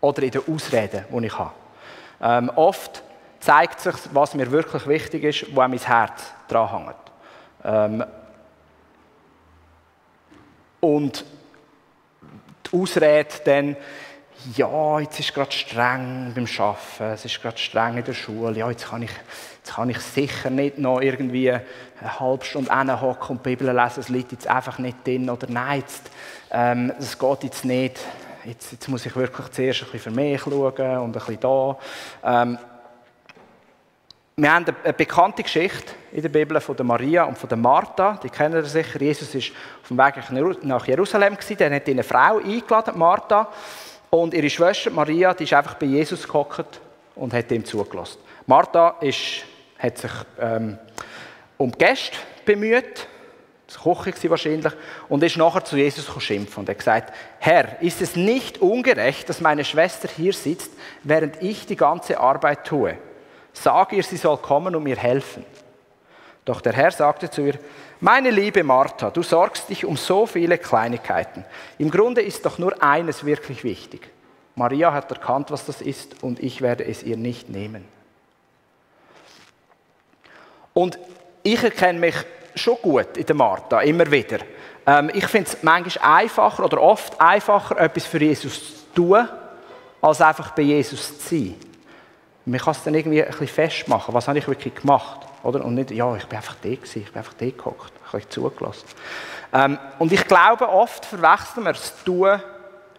oder 0.00 0.22
in 0.22 0.30
den 0.30 0.42
Ausreden, 0.46 1.04
die 1.10 1.26
ich 1.26 1.38
habe. 1.38 1.52
Ähm, 2.22 2.50
oft 2.54 3.02
zeigt 3.40 3.80
sich, 3.80 3.94
was 4.12 4.34
mir 4.34 4.50
wirklich 4.50 4.86
wichtig 4.86 5.24
ist, 5.24 5.56
wo 5.56 5.60
mein 5.60 5.78
Herz 5.78 6.32
dran 6.48 6.84
hängt. 6.84 6.96
Ähm, 7.64 8.04
und 10.80 11.24
die 12.66 12.76
Ausrede 12.76 13.28
dann, 13.44 13.76
ja, 14.56 15.00
jetzt 15.00 15.20
ist 15.20 15.28
es 15.28 15.34
gerade 15.34 15.52
streng 15.52 16.32
beim 16.34 16.46
Arbeiten, 16.58 17.14
es 17.14 17.24
ist 17.24 17.42
gerade 17.42 17.58
streng 17.58 17.98
in 17.98 18.04
der 18.04 18.14
Schule, 18.14 18.58
ja, 18.58 18.70
jetzt 18.70 18.88
kann 18.88 19.02
ich, 19.02 19.10
jetzt 19.58 19.74
kann 19.74 19.90
ich 19.90 19.98
sicher 19.98 20.48
nicht 20.48 20.78
noch 20.78 21.00
irgendwie 21.00 21.50
eine 21.50 22.20
halbe 22.20 22.44
Stunde 22.44 22.74
hinhocken 22.74 23.36
und 23.36 23.44
die 23.44 23.50
Bibel 23.50 23.74
lesen, 23.74 24.00
es 24.00 24.08
liegt 24.08 24.32
jetzt 24.32 24.46
einfach 24.46 24.78
nicht 24.78 25.06
drin, 25.06 25.28
oder 25.28 25.46
nein, 25.50 25.80
jetzt, 25.80 26.10
ähm, 26.50 26.92
das 26.98 27.18
geht 27.18 27.44
jetzt 27.44 27.64
nicht, 27.66 27.98
jetzt, 28.44 28.72
jetzt 28.72 28.88
muss 28.88 29.06
ich 29.06 29.14
wirklich 29.16 29.48
zuerst 29.50 29.82
ein 29.82 29.90
bisschen 29.90 30.12
für 30.12 30.20
mich 30.20 30.40
schauen 30.40 30.98
und 30.98 31.08
ein 31.08 31.12
bisschen 31.12 31.40
da. 31.40 31.78
Ähm, 32.24 32.58
wir 34.36 34.54
haben 34.54 34.64
eine 34.84 34.92
bekannte 34.94 35.42
Geschichte 35.42 35.92
in 36.12 36.22
der 36.22 36.30
Bibel 36.30 36.58
von 36.60 36.74
der 36.74 36.86
Maria 36.86 37.24
und 37.24 37.36
von 37.36 37.48
der 37.48 37.58
Martha. 37.58 38.18
Die 38.22 38.30
kennen 38.30 38.54
ihr 38.54 38.64
sicher. 38.64 38.98
Jesus 38.98 39.34
ist 39.34 39.52
auf 39.82 39.88
dem 39.88 39.98
Weg 39.98 40.62
nach 40.62 40.86
Jerusalem 40.86 41.36
gewesen. 41.36 41.56
Dann 41.58 41.74
hat 41.74 41.86
eine 41.86 42.02
Frau 42.02 42.38
eingeladen, 42.38 42.98
Martha. 42.98 43.48
Und 44.08 44.32
ihre 44.32 44.48
Schwester 44.48 44.90
Maria, 44.90 45.34
die 45.34 45.44
ist 45.44 45.52
einfach 45.52 45.74
bei 45.74 45.86
Jesus 45.86 46.26
gehockt 46.26 46.80
und 47.16 47.34
hat 47.34 47.50
ihm 47.52 47.64
zugelassen. 47.64 48.18
Martha 48.46 48.96
ist, 49.00 49.44
hat 49.78 49.98
sich 49.98 50.12
ähm, 50.40 50.78
um 51.58 51.70
Gäste 51.72 52.16
bemüht 52.44 53.06
das 53.70 53.82
Koche 53.82 54.12
wahrscheinlich, 54.28 54.72
und 55.08 55.22
ist 55.22 55.36
nachher 55.36 55.64
zu 55.64 55.76
Jesus 55.76 56.10
schimpfen 56.22 56.60
und 56.60 56.68
er 56.68 56.74
gesagt, 56.74 57.14
Herr, 57.38 57.80
ist 57.80 58.02
es 58.02 58.16
nicht 58.16 58.58
ungerecht, 58.58 59.28
dass 59.28 59.40
meine 59.40 59.64
Schwester 59.64 60.08
hier 60.08 60.32
sitzt, 60.32 60.72
während 61.04 61.40
ich 61.40 61.66
die 61.66 61.76
ganze 61.76 62.18
Arbeit 62.18 62.64
tue? 62.64 62.98
Sag 63.52 63.92
ihr, 63.92 64.02
sie 64.02 64.16
soll 64.16 64.38
kommen 64.38 64.74
und 64.74 64.82
mir 64.82 64.96
helfen. 64.96 65.44
Doch 66.44 66.60
der 66.60 66.72
Herr 66.72 66.90
sagte 66.90 67.30
zu 67.30 67.42
ihr, 67.42 67.58
meine 68.00 68.30
liebe 68.30 68.64
Martha, 68.64 69.10
du 69.10 69.22
sorgst 69.22 69.68
dich 69.68 69.84
um 69.84 69.96
so 69.96 70.26
viele 70.26 70.58
Kleinigkeiten. 70.58 71.44
Im 71.78 71.90
Grunde 71.90 72.22
ist 72.22 72.44
doch 72.46 72.58
nur 72.58 72.82
eines 72.82 73.24
wirklich 73.24 73.62
wichtig. 73.62 74.08
Maria 74.56 74.92
hat 74.92 75.10
erkannt, 75.12 75.52
was 75.52 75.66
das 75.66 75.80
ist, 75.80 76.24
und 76.24 76.40
ich 76.40 76.60
werde 76.60 76.84
es 76.84 77.04
ihr 77.04 77.16
nicht 77.16 77.50
nehmen. 77.50 77.84
Und 80.74 80.98
ich 81.42 81.62
erkenne 81.62 82.00
mich 82.00 82.16
schon 82.60 82.76
gut 82.82 83.16
in 83.16 83.26
der 83.26 83.36
Martha, 83.36 83.80
immer 83.80 84.10
wieder. 84.10 84.38
Ähm, 84.86 85.10
ich 85.14 85.26
finde 85.26 85.50
es 85.50 85.62
manchmal 85.62 86.16
einfacher 86.16 86.64
oder 86.64 86.80
oft 86.80 87.20
einfacher, 87.20 87.78
etwas 87.78 88.06
für 88.06 88.22
Jesus 88.22 88.84
zu 88.84 88.94
tun, 88.94 89.28
als 90.00 90.20
einfach 90.20 90.50
bei 90.52 90.62
Jesus 90.62 91.18
zu 91.18 91.28
sein. 91.28 91.54
Man 92.44 92.58
kann 92.58 92.72
es 92.72 92.82
dann 92.82 92.94
irgendwie 92.94 93.22
ein 93.22 93.30
bisschen 93.30 93.48
festmachen, 93.48 94.14
was 94.14 94.26
habe 94.26 94.38
ich 94.38 94.48
wirklich 94.48 94.74
gemacht. 94.74 95.20
Oder? 95.42 95.64
Und 95.64 95.74
nicht, 95.74 95.90
ja, 95.90 96.14
ich 96.16 96.26
bin 96.26 96.36
einfach 96.36 96.56
da 96.62 96.68
gewesen, 96.68 97.02
ich 97.02 97.12
bin 97.12 97.18
einfach 97.18 97.34
da 97.34 97.46
gehockt, 97.46 97.92
habe 98.06 98.16
euch 98.18 98.28
zugelassen. 98.28 98.86
Ähm, 99.52 99.78
und 99.98 100.12
ich 100.12 100.26
glaube, 100.26 100.68
oft 100.68 101.04
verwechseln 101.04 101.64
wir 101.64 101.72
das 101.72 101.94
Tun 102.04 102.40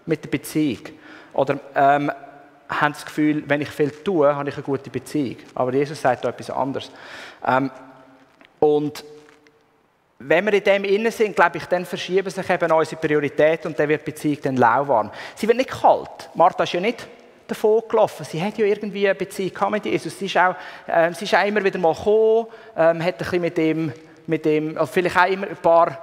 mit 0.05 0.23
der 0.23 0.29
Beziehung. 0.29 0.81
Oder 1.33 1.59
ähm, 1.75 2.11
haben 2.69 2.93
das 2.93 3.05
Gefühl, 3.05 3.43
wenn 3.47 3.61
ich 3.61 3.69
viel 3.69 3.91
tue, 3.91 4.35
habe 4.35 4.49
ich 4.49 4.55
eine 4.55 4.63
gute 4.63 4.89
Beziehung. 4.89 5.37
Aber 5.55 5.73
Jesus 5.73 6.01
sagt 6.01 6.25
da 6.25 6.29
etwas 6.29 6.49
anderes. 6.49 6.91
Ähm, 7.45 7.71
und 8.59 9.03
wenn 10.27 10.45
wir 10.45 10.53
in 10.53 10.63
dem 10.63 10.83
innen 10.83 11.11
sind, 11.11 11.35
glaube 11.35 11.57
ich, 11.57 11.65
dann 11.65 11.85
verschieben 11.85 12.29
sich 12.29 12.49
eben 12.49 12.71
unsere 12.71 13.01
Prioritäten 13.01 13.71
und 13.71 13.79
dann 13.79 13.89
wird 13.89 14.05
die 14.05 14.11
Beziehung 14.11 14.37
dann 14.41 14.57
lauwarm. 14.57 15.11
Sie 15.35 15.47
wird 15.47 15.57
nicht 15.57 15.69
kalt. 15.69 16.29
Martha 16.35 16.63
ist 16.63 16.73
ja 16.73 16.79
nicht 16.79 17.07
davon 17.47 17.81
gelaufen. 17.89 18.25
Sie 18.25 18.41
hat 18.41 18.57
ja 18.57 18.65
irgendwie 18.65 19.07
eine 19.07 19.15
Beziehung 19.15 19.71
mit 19.71 19.85
Jesus. 19.85 20.17
Sie 20.17 20.25
ist 20.25 20.37
auch, 20.37 20.55
äh, 20.87 21.13
sie 21.13 21.25
ist 21.25 21.35
auch 21.35 21.45
immer 21.45 21.63
wieder 21.63 21.79
mal 21.79 21.93
gekommen, 21.93 22.47
ähm, 22.77 23.03
hat 23.03 23.15
ein 23.15 23.17
bisschen 23.17 23.41
mit 23.41 23.57
dem, 23.57 23.93
mit 24.27 24.45
dem 24.45 24.77
also 24.77 24.91
vielleicht 24.91 25.17
auch 25.17 25.27
immer 25.27 25.47
ein 25.47 25.57
paar, 25.57 25.97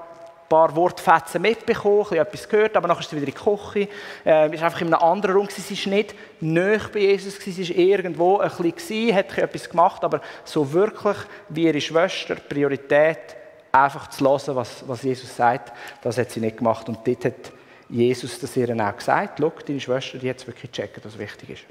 paar 0.49 0.75
Wortfetzen 0.77 1.41
mitbekommen, 1.41 2.07
ein 2.11 2.19
etwas 2.19 2.49
gehört, 2.49 2.77
aber 2.77 2.89
nachher 2.89 3.01
ist 3.01 3.11
sie 3.11 3.17
wieder 3.17 3.29
in 3.29 3.35
die 3.35 3.83
Küche, 3.83 3.89
äh, 4.27 4.55
ist 4.55 4.63
einfach 4.63 4.81
in 4.81 4.93
einem 4.93 5.03
anderen 5.03 5.37
Raum 5.37 5.49
Sie 5.49 5.75
ist 5.75 5.87
nicht 5.87 6.15
näher 6.41 6.81
bei 6.93 7.01
Jesus 7.01 7.37
sie 7.37 7.69
war 7.69 7.77
irgendwo 7.77 8.39
ein 8.39 8.51
bisschen 8.51 9.15
hat 9.15 9.37
etwas 9.39 9.69
gemacht, 9.69 10.05
aber 10.05 10.21
so 10.45 10.71
wirklich 10.73 11.17
wie 11.49 11.67
ihre 11.67 11.81
Schwester 11.81 12.37
Priorität 12.37 13.38
einfach 13.73 14.09
zu 14.09 14.25
hören, 14.25 14.57
was, 14.57 14.87
was 14.87 15.03
Jesus 15.03 15.35
sagt, 15.37 15.73
das 16.03 16.19
hat 16.19 16.31
sie 16.31 16.41
nicht 16.41 16.59
gemacht. 16.59 16.89
Und 16.89 17.07
dort 17.07 17.25
hat 17.25 17.53
Jesus 17.89 18.39
das 18.39 18.57
ihr 18.57 18.69
auch 18.77 18.97
gesagt, 18.97 19.39
schau, 19.41 19.53
deine 19.67 19.81
Schwester, 19.81 20.19
die 20.19 20.31
hat 20.31 20.47
wirklich 20.47 20.71
checken, 20.71 21.03
was 21.05 21.19
wichtig 21.19 21.51
ist. 21.51 21.65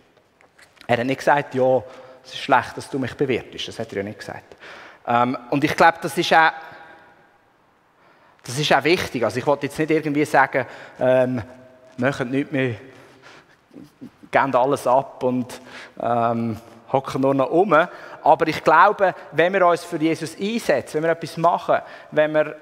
Er 0.87 0.97
hat 0.97 1.05
nicht 1.05 1.19
gesagt, 1.19 1.53
ja, 1.55 1.83
es 2.23 2.33
ist 2.33 2.39
schlecht, 2.39 2.77
dass 2.77 2.89
du 2.89 2.99
mich 2.99 3.13
bewirtest. 3.13 3.67
Das 3.67 3.79
hat 3.79 3.91
er 3.91 3.97
ja 3.97 4.03
nicht 4.03 4.19
gesagt. 4.19 4.55
Ähm, 5.05 5.37
und 5.49 5.63
ich 5.63 5.75
glaube, 5.75 5.97
das 6.01 6.17
ist 6.17 6.33
auch 6.33 6.51
Das 8.47 8.57
ist 8.57 8.73
auch 8.73 8.83
wichtig. 8.83 9.23
Also 9.25 9.39
ich 9.39 9.45
wollte 9.45 9.65
jetzt 9.65 9.77
nicht 9.77 9.91
irgendwie 9.91 10.23
sagen, 10.23 10.65
ähm, 10.99 11.41
machen 11.97 12.29
nicht 12.29 12.51
mehr, 12.51 12.75
geben 14.31 14.55
alles 14.55 14.87
ab 14.87 15.21
und 15.23 15.59
ähm, 15.99 16.57
hocken 16.91 17.21
nur 17.21 17.33
noch 17.33 17.49
um. 17.49 17.73
Aber 18.23 18.47
ich 18.47 18.63
glaube, 18.63 19.13
wenn 19.31 19.53
wir 19.53 19.65
uns 19.65 19.83
für 19.83 19.97
Jesus 19.97 20.37
einsetzen, 20.39 20.95
wenn 20.95 21.03
wir 21.03 21.11
etwas 21.11 21.37
machen, 21.37 21.79
wenn 22.11 22.33
wir 22.33 22.55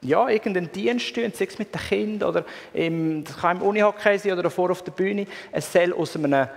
ja, 0.00 0.28
irgendeinen 0.28 0.70
Dienst 0.70 1.14
tun, 1.14 1.32
sei 1.34 1.46
es 1.46 1.58
mit 1.58 1.74
dem 1.74 1.80
Kind 1.80 2.22
oder 2.22 2.44
im, 2.72 3.24
das 3.24 3.36
kann 3.38 3.56
im 3.58 3.62
Unihockey 3.62 4.18
sein 4.18 4.38
oder 4.38 4.50
vor 4.50 4.70
auf 4.70 4.82
der 4.82 4.92
Bühne, 4.92 5.26
es 5.50 5.72
soll 5.72 5.92
aus 5.92 6.14
einem, 6.16 6.48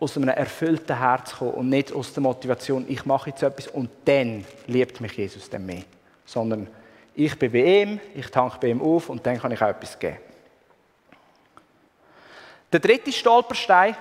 aus 0.00 0.16
einem 0.16 0.28
erfüllten 0.30 0.98
Herz 0.98 1.36
kommen 1.36 1.52
und 1.52 1.68
nicht 1.68 1.92
aus 1.92 2.12
der 2.12 2.22
Motivation, 2.22 2.84
ich 2.88 3.04
mache 3.06 3.30
jetzt 3.30 3.42
etwas 3.42 3.68
und 3.68 3.90
dann 4.04 4.44
liebt 4.66 5.00
mich 5.00 5.12
Jesus 5.12 5.48
dann 5.48 5.66
mehr. 5.66 5.82
Sondern 6.24 6.68
ich 7.14 7.38
bin 7.38 7.52
bei 7.52 7.82
ihm, 7.82 8.00
ich 8.14 8.30
tanke 8.30 8.58
bei 8.60 8.68
ihm 8.68 8.82
auf 8.82 9.08
und 9.08 9.24
dann 9.24 9.38
kann 9.38 9.52
ich 9.52 9.62
auch 9.62 9.68
etwas 9.68 9.98
geben. 9.98 10.18
Der 12.72 12.80
dritte 12.80 13.12
Stolperstein 13.12 13.96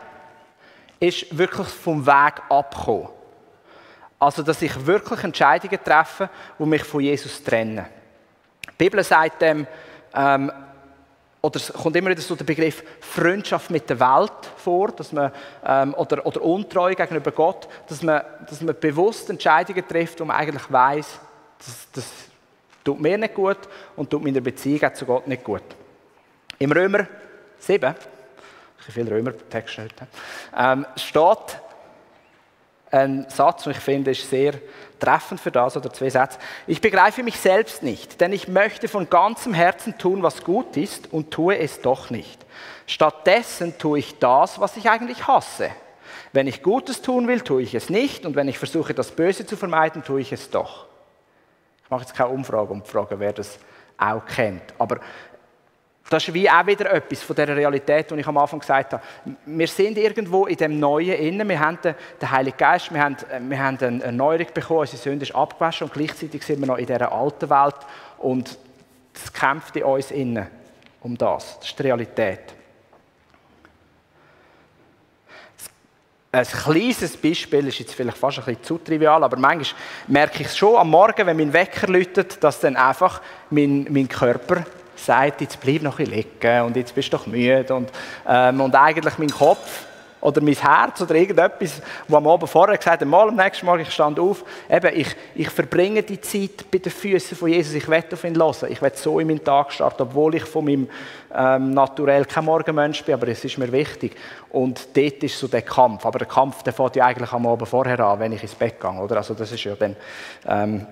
ist 0.99 1.37
wirklich 1.37 1.67
vom 1.67 2.05
Weg 2.05 2.41
abkommen. 2.49 3.09
Also, 4.19 4.41
dass 4.41 4.61
ich 4.61 4.85
wirklich 4.85 5.23
Entscheidungen 5.23 5.79
treffe, 5.83 6.29
die 6.57 6.65
mich 6.65 6.83
von 6.83 7.01
Jesus 7.01 7.43
trennen. 7.43 7.85
Die 8.65 8.83
Bibel 8.83 9.03
sagt 9.03 9.41
dem, 9.41 9.67
ähm, 10.13 10.51
oder 11.41 11.57
es 11.57 11.71
kommt 11.71 11.95
immer 11.95 12.09
wieder 12.09 12.21
so 12.21 12.35
der 12.35 12.45
Begriff 12.45 12.83
Freundschaft 12.99 13.69
mit 13.69 13.89
der 13.89 13.99
Welt 13.99 14.33
vor, 14.57 14.91
dass 14.91 15.11
man, 15.11 15.31
ähm, 15.63 15.93
oder, 15.93 16.25
oder 16.25 16.41
Untreue 16.41 16.95
gegenüber 16.95 17.31
Gott, 17.31 17.67
dass 17.87 18.01
man, 18.01 18.21
dass 18.49 18.59
man 18.61 18.75
bewusst 18.79 19.29
Entscheidungen 19.29 19.87
trifft, 19.87 20.19
wo 20.19 20.25
man 20.25 20.35
eigentlich 20.35 20.71
weiß, 20.71 21.19
das, 21.59 21.87
das 21.93 22.11
tut 22.83 22.99
mir 22.99 23.17
nicht 23.17 23.35
gut 23.35 23.59
und 23.95 24.09
tut 24.09 24.23
meiner 24.23 24.41
Beziehung 24.41 24.93
zu 24.93 25.05
Gott 25.05 25.27
nicht 25.27 25.43
gut. 25.43 25.63
Im 26.57 26.71
Römer 26.71 27.07
7 27.59 27.95
ich 28.87 28.93
viele 28.93 29.11
Römer-Texte 29.11 29.83
heute, 29.83 30.07
ähm, 30.57 30.85
steht 30.95 31.61
ein 32.89 33.25
Satz, 33.29 33.65
und 33.65 33.73
ich 33.73 33.79
finde, 33.79 34.11
ist 34.11 34.29
sehr 34.29 34.53
treffend 34.99 35.41
für 35.41 35.51
das, 35.51 35.75
oder 35.75 35.91
zwei 35.91 36.09
Sätze. 36.09 36.39
Ich 36.65 36.79
begreife 36.79 37.21
mich 37.21 37.37
selbst 37.39 37.83
nicht, 37.83 38.21
denn 38.21 38.31
ich 38.31 38.47
möchte 38.47 38.87
von 38.87 39.09
ganzem 39.09 39.53
Herzen 39.53 39.97
tun, 39.97 40.23
was 40.23 40.43
gut 40.43 40.77
ist, 40.77 41.11
und 41.11 41.31
tue 41.31 41.57
es 41.57 41.81
doch 41.81 42.09
nicht. 42.09 42.45
Stattdessen 42.85 43.77
tue 43.77 43.99
ich 43.99 44.19
das, 44.19 44.59
was 44.59 44.77
ich 44.77 44.89
eigentlich 44.89 45.27
hasse. 45.27 45.69
Wenn 46.31 46.47
ich 46.47 46.63
Gutes 46.63 47.01
tun 47.01 47.27
will, 47.27 47.41
tue 47.41 47.61
ich 47.61 47.75
es 47.75 47.89
nicht, 47.89 48.25
und 48.25 48.35
wenn 48.35 48.47
ich 48.47 48.57
versuche, 48.57 48.93
das 48.93 49.11
Böse 49.11 49.45
zu 49.45 49.57
vermeiden, 49.57 50.03
tue 50.03 50.21
ich 50.21 50.31
es 50.31 50.49
doch. 50.49 50.85
Ich 51.83 51.89
mache 51.89 52.01
jetzt 52.01 52.15
keine 52.15 52.29
Umfrage, 52.29 52.71
um 52.71 52.83
zu 52.83 52.91
fragen, 52.91 53.19
wer 53.19 53.33
das 53.33 53.59
auch 53.97 54.25
kennt. 54.25 54.73
Aber 54.77 54.99
das 56.09 56.27
ist 56.27 56.33
wie 56.33 56.49
auch 56.49 56.65
wieder 56.65 56.91
etwas 56.91 57.21
von 57.21 57.35
der 57.35 57.55
Realität, 57.55 58.09
die 58.09 58.15
ich 58.15 58.27
am 58.27 58.37
Anfang 58.37 58.59
gesagt 58.59 58.93
habe. 58.93 59.03
Wir 59.45 59.67
sind 59.67 59.97
irgendwo 59.97 60.45
in 60.45 60.55
dem 60.55 60.79
Neuen 60.79 61.13
innen. 61.13 61.49
Wir 61.49 61.59
haben 61.59 61.79
den 61.81 62.31
Heiligen 62.31 62.57
Geist, 62.57 62.93
wir 62.93 63.01
haben, 63.01 63.17
wir 63.49 63.59
haben 63.59 63.77
eine 63.77 64.03
Erneuerung 64.03 64.47
bekommen, 64.53 64.79
unsere 64.81 64.97
Sünde 64.97 65.25
ist 65.25 65.35
abgewaschen 65.35 65.87
und 65.87 65.93
gleichzeitig 65.93 66.43
sind 66.43 66.61
wir 66.61 66.67
noch 66.67 66.77
in 66.77 66.85
dieser 66.85 67.11
alten 67.11 67.49
Welt 67.49 67.75
und 68.19 68.57
es 69.13 69.33
kämpft 69.33 69.75
in 69.75 69.83
uns 69.83 70.11
innen 70.11 70.47
um 71.01 71.17
das. 71.17 71.59
Das 71.59 71.69
ist 71.69 71.79
die 71.79 71.83
Realität. 71.83 72.53
Ein 76.31 76.45
kleines 76.45 77.17
Beispiel 77.17 77.67
ist 77.67 77.79
jetzt 77.79 77.95
vielleicht 77.95 78.17
fast 78.17 78.39
ein 78.39 78.45
bisschen 78.45 78.63
zu 78.63 78.77
trivial, 78.77 79.23
aber 79.23 79.37
manchmal 79.37 79.81
merke 80.07 80.41
ich 80.41 80.47
es 80.47 80.57
schon 80.57 80.75
am 80.75 80.89
Morgen, 80.89 81.25
wenn 81.25 81.37
mein 81.37 81.51
Wecker 81.51 81.87
läutet, 81.87 82.43
dass 82.43 82.59
dann 82.59 82.75
einfach 82.75 83.21
mein, 83.49 83.87
mein 83.89 84.07
Körper 84.07 84.65
sagt, 84.97 85.41
jetzt 85.41 85.59
bleib 85.59 85.81
noch 85.81 85.99
ein 85.99 86.05
bisschen 86.05 86.23
liegen 86.41 86.61
und 86.61 86.75
jetzt 86.75 86.93
bist 86.93 87.11
du 87.11 87.17
doch 87.17 87.27
müde. 87.27 87.73
Und, 87.73 87.91
ähm, 88.27 88.61
und 88.61 88.75
eigentlich 88.75 89.17
mein 89.17 89.29
Kopf 89.29 89.85
oder 90.19 90.41
mein 90.41 90.55
Herz 90.55 91.01
oder 91.01 91.15
irgendetwas, 91.15 91.81
wo 92.07 92.17
am 92.17 92.27
Abend 92.27 92.49
vorher 92.49 92.77
gesagt 92.77 93.01
hat, 93.01 93.07
mal 93.07 93.29
am 93.29 93.35
nächsten 93.35 93.65
Morgen, 93.65 93.81
ich 93.81 93.91
stand 93.91 94.19
auf, 94.19 94.43
eben, 94.69 94.99
ich, 94.99 95.15
ich 95.35 95.49
verbringe 95.49 96.01
die 96.03 96.19
Zeit 96.19 96.69
bei 96.71 96.79
den 96.79 96.91
Füßen 96.91 97.37
von 97.37 97.49
Jesus, 97.49 97.75
ich 97.75 97.87
werde 97.87 98.13
auf 98.13 98.23
ihn 98.23 98.35
hören, 98.35 98.69
ich 98.69 98.81
werde 98.81 98.97
so 98.97 99.19
in 99.19 99.27
meinen 99.27 99.43
Tag 99.43 99.71
starten, 99.71 100.01
obwohl 100.01 100.35
ich 100.35 100.43
von 100.43 100.65
meinem 100.65 100.89
ähm, 101.33 101.71
Naturell 101.71 102.25
kein 102.25 102.45
Morgenmensch 102.45 103.03
bin, 103.03 103.13
aber 103.13 103.27
es 103.27 103.43
ist 103.45 103.57
mir 103.57 103.71
wichtig. 103.71 104.15
Und 104.49 104.87
dort 104.97 105.23
ist 105.23 105.39
so 105.39 105.47
der 105.47 105.61
Kampf, 105.61 106.05
aber 106.05 106.19
der 106.19 106.27
Kampf, 106.27 106.63
der 106.63 106.73
fängt 106.73 106.95
ja 106.95 107.05
eigentlich 107.05 107.31
am 107.31 107.45
Abend 107.45 107.67
vorher 107.67 107.99
an, 107.99 108.19
wenn 108.19 108.31
ich 108.31 108.41
ins 108.41 108.55
Bett 108.55 108.81
gehe, 108.81 108.91
oder? 108.91 109.17
Also 109.17 109.33
das 109.33 109.51
ist 109.51 109.63
ja 109.63 109.75
dann... 109.75 109.95
Ähm, 110.47 110.87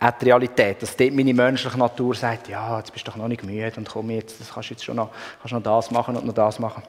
auch 0.00 0.10
die 0.20 0.24
Realität, 0.26 0.82
dass 0.82 0.96
dort 0.96 1.12
meine 1.12 1.34
menschliche 1.34 1.78
Natur 1.78 2.14
sagt, 2.14 2.48
ja, 2.48 2.78
jetzt 2.78 2.92
bist 2.92 3.06
du 3.06 3.10
doch 3.10 3.16
noch 3.16 3.28
nicht 3.28 3.44
müde 3.44 3.72
und 3.76 3.88
komm 3.88 4.10
jetzt, 4.10 4.40
das 4.40 4.52
kannst 4.52 4.70
du 4.70 4.74
jetzt 4.74 4.84
schon 4.84 4.96
noch, 4.96 5.10
kannst 5.40 5.52
noch 5.52 5.62
das 5.62 5.90
machen 5.90 6.16
und 6.16 6.26
noch 6.26 6.34
das 6.34 6.58
machen. 6.58 6.82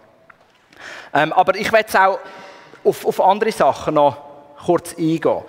Ähm, 1.14 1.32
aber 1.34 1.56
ich 1.56 1.72
will 1.72 1.80
jetzt 1.80 1.96
auch 1.96 2.20
auf, 2.84 3.06
auf 3.06 3.22
andere 3.22 3.52
Sachen 3.52 3.96
noch 3.96 4.18
kurz 4.66 4.96
eingehen. 4.98 5.42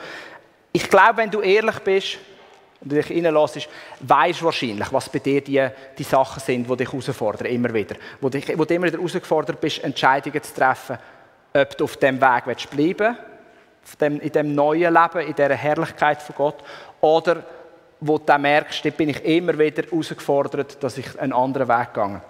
Ich 0.72 0.88
glaube, 0.88 1.18
wenn 1.18 1.30
du 1.30 1.40
ehrlich 1.40 1.78
bist 1.80 2.18
und 2.80 2.92
dich 2.92 3.10
reinlässt, 3.10 3.68
weißt 4.00 4.40
du 4.40 4.44
wahrscheinlich, 4.44 4.92
was 4.92 5.08
bei 5.08 5.18
dir 5.18 5.40
die, 5.40 5.66
die 5.96 6.02
Sachen 6.02 6.40
sind, 6.40 6.68
die 6.70 6.76
dich 6.76 6.92
herausfordern, 6.92 7.46
immer 7.46 7.72
wieder. 7.72 7.96
Wo, 8.20 8.28
dich, 8.28 8.46
wo 8.58 8.64
du 8.64 8.74
immer 8.74 8.86
wieder 8.86 8.98
herausgefordert 8.98 9.60
bist, 9.60 9.82
Entscheidungen 9.82 10.42
zu 10.42 10.54
treffen, 10.54 10.98
ob 11.54 11.76
du 11.76 11.84
auf 11.84 11.96
diesem 11.96 12.20
Weg 12.20 12.70
bleiben 12.70 13.16
willst, 13.98 14.02
in 14.02 14.32
diesem 14.32 14.54
neuen 14.54 14.92
Leben, 14.92 15.26
in 15.26 15.34
dieser 15.34 15.54
Herrlichkeit 15.54 16.20
von 16.20 16.34
Gott, 16.36 16.62
oder 17.06 17.42
wo 18.00 18.18
du 18.18 18.38
merkst, 18.38 18.84
da 18.84 18.90
bin 18.90 19.08
ich 19.08 19.24
immer 19.24 19.58
wieder 19.58 19.84
herausgefordert, 19.84 20.82
dass 20.82 20.98
ich 20.98 21.18
einen 21.18 21.32
anderen 21.32 21.68
Weg 21.68 21.94
gehe. 21.94 22.20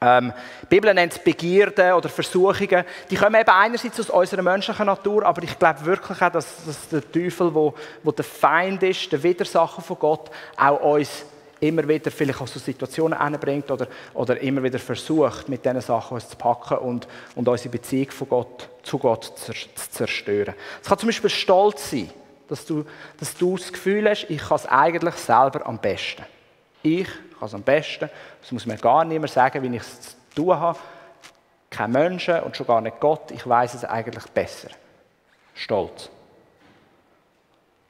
Ähm, 0.00 0.32
die 0.62 0.66
Bibel 0.66 0.92
nennt 0.92 1.12
es 1.12 1.18
Begierden 1.20 1.92
oder 1.92 2.08
Versuchungen. 2.08 2.84
Die 3.08 3.14
kommen 3.14 3.40
eben 3.40 3.50
einerseits 3.50 4.00
aus 4.00 4.10
unserer 4.10 4.42
menschlichen 4.42 4.86
Natur, 4.86 5.24
aber 5.24 5.42
ich 5.44 5.56
glaube 5.56 5.84
wirklich 5.84 6.20
auch, 6.20 6.32
dass, 6.32 6.64
dass 6.66 6.88
der 6.88 7.12
Teufel, 7.12 7.54
wo, 7.54 7.74
wo 8.02 8.10
der 8.10 8.24
Feind 8.24 8.82
ist, 8.82 9.12
der 9.12 9.22
Widersacher 9.22 9.80
von 9.80 9.98
Gott, 9.98 10.30
auch 10.56 10.80
uns 10.94 11.24
immer 11.60 11.86
wieder 11.86 12.10
vielleicht 12.10 12.40
auch 12.40 12.48
so 12.48 12.58
Situationen 12.58 13.16
anbringt 13.16 13.70
oder, 13.70 13.86
oder 14.14 14.40
immer 14.40 14.64
wieder 14.64 14.80
versucht, 14.80 15.48
mit 15.48 15.64
diesen 15.64 15.80
Sachen 15.80 16.16
uns 16.16 16.28
zu 16.28 16.36
packen 16.36 16.78
und, 16.78 17.06
und 17.36 17.46
unsere 17.46 17.68
Beziehung 17.68 18.10
von 18.10 18.28
Gott, 18.28 18.68
zu 18.82 18.98
Gott 18.98 19.32
zu 19.38 19.52
zerstören. 19.92 20.54
Es 20.82 20.88
kann 20.88 20.98
zum 20.98 21.08
Beispiel 21.08 21.30
Stolz 21.30 21.92
sein 21.92 22.10
dass 22.52 22.66
du, 22.66 22.84
dass 23.18 23.34
du 23.34 23.56
das 23.56 23.72
Gefühl 23.72 24.08
hast, 24.08 24.26
ich 24.28 24.42
kann 24.42 24.56
es 24.56 24.66
eigentlich 24.66 25.14
selber 25.14 25.66
am 25.66 25.78
besten. 25.78 26.22
Ich 26.82 27.06
kann 27.06 27.48
es 27.48 27.54
am 27.54 27.62
besten. 27.62 28.10
Das 28.42 28.52
muss 28.52 28.66
mir 28.66 28.76
gar 28.76 29.04
niemand 29.04 29.32
sagen, 29.32 29.62
wie 29.62 29.74
ich 29.74 29.82
es 29.82 30.00
zu 30.00 30.16
tun 30.34 30.60
habe. 30.60 30.78
Kein 31.70 31.92
Menschen 31.92 32.40
und 32.40 32.54
schon 32.54 32.66
gar 32.66 32.82
nicht 32.82 33.00
Gott. 33.00 33.30
Ich 33.30 33.48
weiß 33.48 33.72
es 33.72 33.84
eigentlich 33.86 34.24
besser. 34.26 34.68
Stolz. 35.54 36.10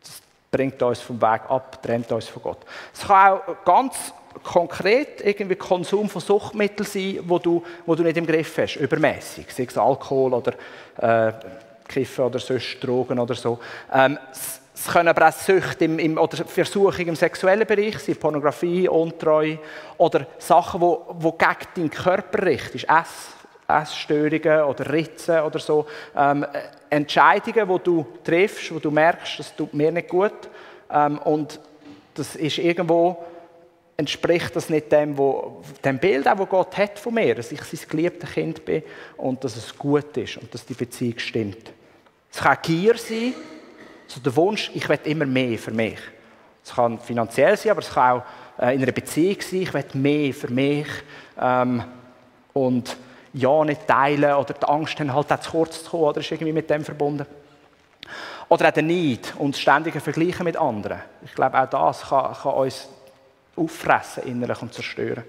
Das 0.00 0.22
bringt 0.50 0.80
uns 0.80 1.00
vom 1.00 1.20
Weg 1.20 1.42
ab, 1.48 1.82
trennt 1.82 2.12
uns 2.12 2.28
von 2.28 2.42
Gott. 2.42 2.58
Es 2.94 3.00
kann 3.00 3.32
auch 3.32 3.64
ganz 3.64 4.14
konkret 4.44 5.20
irgendwie 5.26 5.56
Konsum 5.56 6.08
von 6.08 6.22
Suchtmitteln 6.22 6.88
sein, 6.88 7.18
wo 7.24 7.40
du, 7.40 7.64
wo 7.84 7.96
du 7.96 8.04
nicht 8.04 8.16
im 8.16 8.26
Griff 8.26 8.56
hast, 8.58 8.76
übermäßig, 8.76 9.52
sei 9.52 9.64
es 9.64 9.76
Alkohol 9.76 10.34
oder 10.34 10.52
äh, 10.98 11.32
Kiffen 11.92 12.24
oder 12.24 12.38
sonst 12.38 12.78
Drogen 12.80 13.18
oder 13.18 13.34
so. 13.34 13.58
Ähm, 13.92 14.18
es 14.74 14.86
können 14.92 15.08
aber 15.08 15.28
auch 15.28 15.32
Süchte 15.32 15.84
im, 15.84 15.98
im, 15.98 16.18
oder 16.18 16.44
Versuchungen 16.44 17.08
im 17.08 17.16
sexuellen 17.16 17.66
Bereich 17.66 17.98
sein, 17.98 18.16
Pornografie, 18.16 18.88
Untreue 18.88 19.58
oder 19.98 20.26
Sachen, 20.38 20.80
die 20.80 20.86
wo, 20.86 21.06
wo 21.18 21.32
gegen 21.32 21.50
deinen 21.76 21.90
Körper 21.90 22.46
richten, 22.46 22.78
Ess, 22.78 23.32
Essstörungen 23.68 24.64
oder 24.64 24.92
Ritzen 24.92 25.40
oder 25.40 25.58
so. 25.58 25.86
Ähm, 26.16 26.44
Entscheidungen, 26.90 27.68
die 27.68 27.84
du 27.84 28.06
triffst, 28.24 28.74
wo 28.74 28.78
du 28.78 28.90
merkst, 28.90 29.38
das 29.38 29.54
tut 29.54 29.72
mir 29.72 29.92
nicht 29.92 30.08
gut 30.08 30.32
ähm, 30.90 31.18
und 31.18 31.60
das 32.14 32.34
ist 32.36 32.58
irgendwo 32.58 33.24
entspricht 33.96 34.56
das 34.56 34.68
nicht 34.68 34.90
dem, 34.90 35.16
wo, 35.16 35.62
dem 35.84 35.98
Bild, 35.98 36.26
das 36.26 36.48
Gott 36.48 36.76
hat 36.76 36.98
von 36.98 37.14
mir, 37.14 37.34
dass 37.34 37.52
ich 37.52 37.62
sein 37.62 37.88
geliebtes 37.88 38.32
Kind 38.32 38.64
bin 38.64 38.82
und 39.16 39.44
dass 39.44 39.56
es 39.56 39.78
gut 39.78 40.16
ist 40.16 40.38
und 40.38 40.52
dass 40.52 40.66
die 40.66 40.74
Beziehung 40.74 41.18
stimmt. 41.18 41.72
Es 42.32 42.38
kann 42.38 42.56
Gier 42.62 42.96
sein, 42.96 43.34
so 44.06 44.20
der 44.20 44.34
Wunsch, 44.36 44.70
ich 44.74 44.88
will 44.88 44.98
immer 45.04 45.26
mehr 45.26 45.58
für 45.58 45.70
mich. 45.70 45.98
Es 46.64 46.74
kann 46.74 46.98
finanziell 46.98 47.56
sein, 47.56 47.72
aber 47.72 47.80
es 47.80 47.90
kann 47.90 48.20
auch 48.20 48.24
äh, 48.62 48.74
in 48.74 48.82
einer 48.82 48.92
Beziehung 48.92 49.40
sein, 49.40 49.62
ich 49.62 49.74
will 49.74 49.84
mehr 49.94 50.32
für 50.32 50.48
mich. 50.48 50.86
Ähm, 51.38 51.84
und 52.54 52.96
ja, 53.34 53.64
nicht 53.64 53.86
teilen 53.86 54.34
oder 54.34 54.54
die 54.54 54.66
Angst 54.66 54.98
haben, 54.98 55.12
halt 55.12 55.32
auch 55.32 55.40
zu 55.40 55.50
kurz 55.50 55.84
zu 55.84 55.90
kommen, 55.90 56.04
oder 56.04 56.20
ist 56.20 56.30
irgendwie 56.30 56.52
mit 56.52 56.70
dem 56.70 56.84
verbunden. 56.84 57.26
Oder 58.48 58.68
auch 58.68 58.72
der 58.72 58.82
Neid 58.82 59.34
und 59.38 59.54
das 59.54 59.60
ständige 59.60 60.00
Vergleichen 60.00 60.44
mit 60.44 60.56
anderen. 60.56 61.00
Ich 61.24 61.34
glaube, 61.34 61.58
auch 61.58 61.68
das 61.68 62.08
kann, 62.08 62.34
kann 62.34 62.54
uns 62.54 62.88
auffressen 63.56 64.24
innerlich 64.24 64.60
und 64.60 64.72
zerstören. 64.72 65.24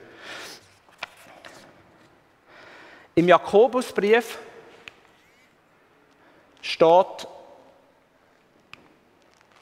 Im 3.16 3.28
Jakobusbrief 3.28 4.38
steht 6.64 7.28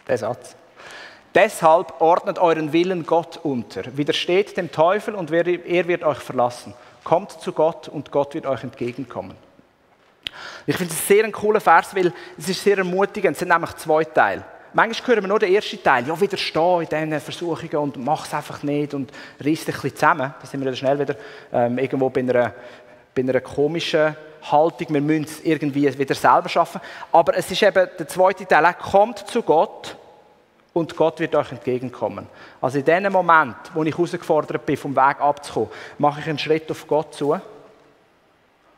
der 0.07 0.17
Satz. 0.17 0.55
Deshalb 1.33 1.99
ordnet 1.99 2.39
euren 2.39 2.71
Willen 2.71 3.05
Gott 3.05 3.39
unter. 3.43 3.97
Widersteht 3.97 4.55
dem 4.55 4.71
Teufel 4.71 5.15
und 5.15 5.31
er 5.31 5.87
wird 5.87 6.03
euch 6.03 6.19
verlassen. 6.19 6.73
Kommt 7.03 7.31
zu 7.31 7.51
Gott 7.51 7.87
und 7.87 8.11
Gott 8.11 8.33
wird 8.33 8.45
euch 8.45 8.63
entgegenkommen. 8.63 9.35
Ich 10.65 10.75
finde 10.77 10.93
es 10.93 11.07
sehr 11.07 11.23
ein 11.23 11.31
cooler 11.31 11.59
Vers, 11.59 11.95
weil 11.95 12.13
es 12.37 12.49
ist 12.49 12.63
sehr 12.63 12.77
ermutigend. 12.77 13.33
Es 13.33 13.39
sind 13.39 13.49
nämlich 13.49 13.75
zwei 13.77 14.03
Teile. 14.03 14.45
Manchmal 14.73 15.15
hören 15.15 15.23
wir 15.23 15.27
nur 15.27 15.39
den 15.39 15.53
ersten 15.53 15.81
Teil. 15.81 16.07
Ja, 16.07 16.19
widerstehen 16.19 16.81
in 16.81 16.89
diesen 16.89 17.19
Versuchungen 17.19 17.75
und 17.77 17.97
mach 17.97 18.25
es 18.25 18.33
einfach 18.33 18.61
nicht 18.63 18.93
und 18.93 19.11
reiss 19.39 19.65
dich 19.65 19.75
ein 19.75 19.81
bisschen 19.81 19.95
zusammen. 19.95 20.33
Da 20.39 20.47
sind 20.47 20.61
wir 20.61 20.65
dann 20.65 20.75
schnell 20.75 20.99
wieder 20.99 21.15
ähm, 21.51 21.77
irgendwo 21.77 22.09
bei 22.09 22.21
einer, 22.21 22.53
bei 23.13 23.21
einer 23.21 23.41
komischen 23.41 24.15
Haltung. 24.43 24.87
Wir 24.89 25.01
müssen 25.01 25.25
es 25.25 25.43
irgendwie 25.43 25.97
wieder 25.97 26.15
selber 26.15 26.49
schaffen. 26.49 26.81
Aber 27.11 27.35
es 27.35 27.49
ist 27.51 27.61
eben 27.61 27.89
der 27.97 28.07
zweite 28.07 28.45
Teil. 28.45 28.73
Kommt 28.75 29.19
zu 29.19 29.41
Gott 29.41 29.95
und 30.73 30.95
Gott 30.95 31.19
wird 31.19 31.35
euch 31.35 31.51
entgegenkommen. 31.51 32.27
Also 32.61 32.79
in 32.79 32.85
dem 32.85 33.11
Moment, 33.11 33.55
wo 33.73 33.83
ich 33.83 33.95
herausgefordert 33.95 34.65
bin, 34.65 34.77
vom 34.77 34.95
Weg 34.95 35.19
abzukommen, 35.19 35.69
mache 35.97 36.21
ich 36.21 36.29
einen 36.29 36.39
Schritt 36.39 36.69
auf 36.71 36.87
Gott 36.87 37.13
zu 37.13 37.39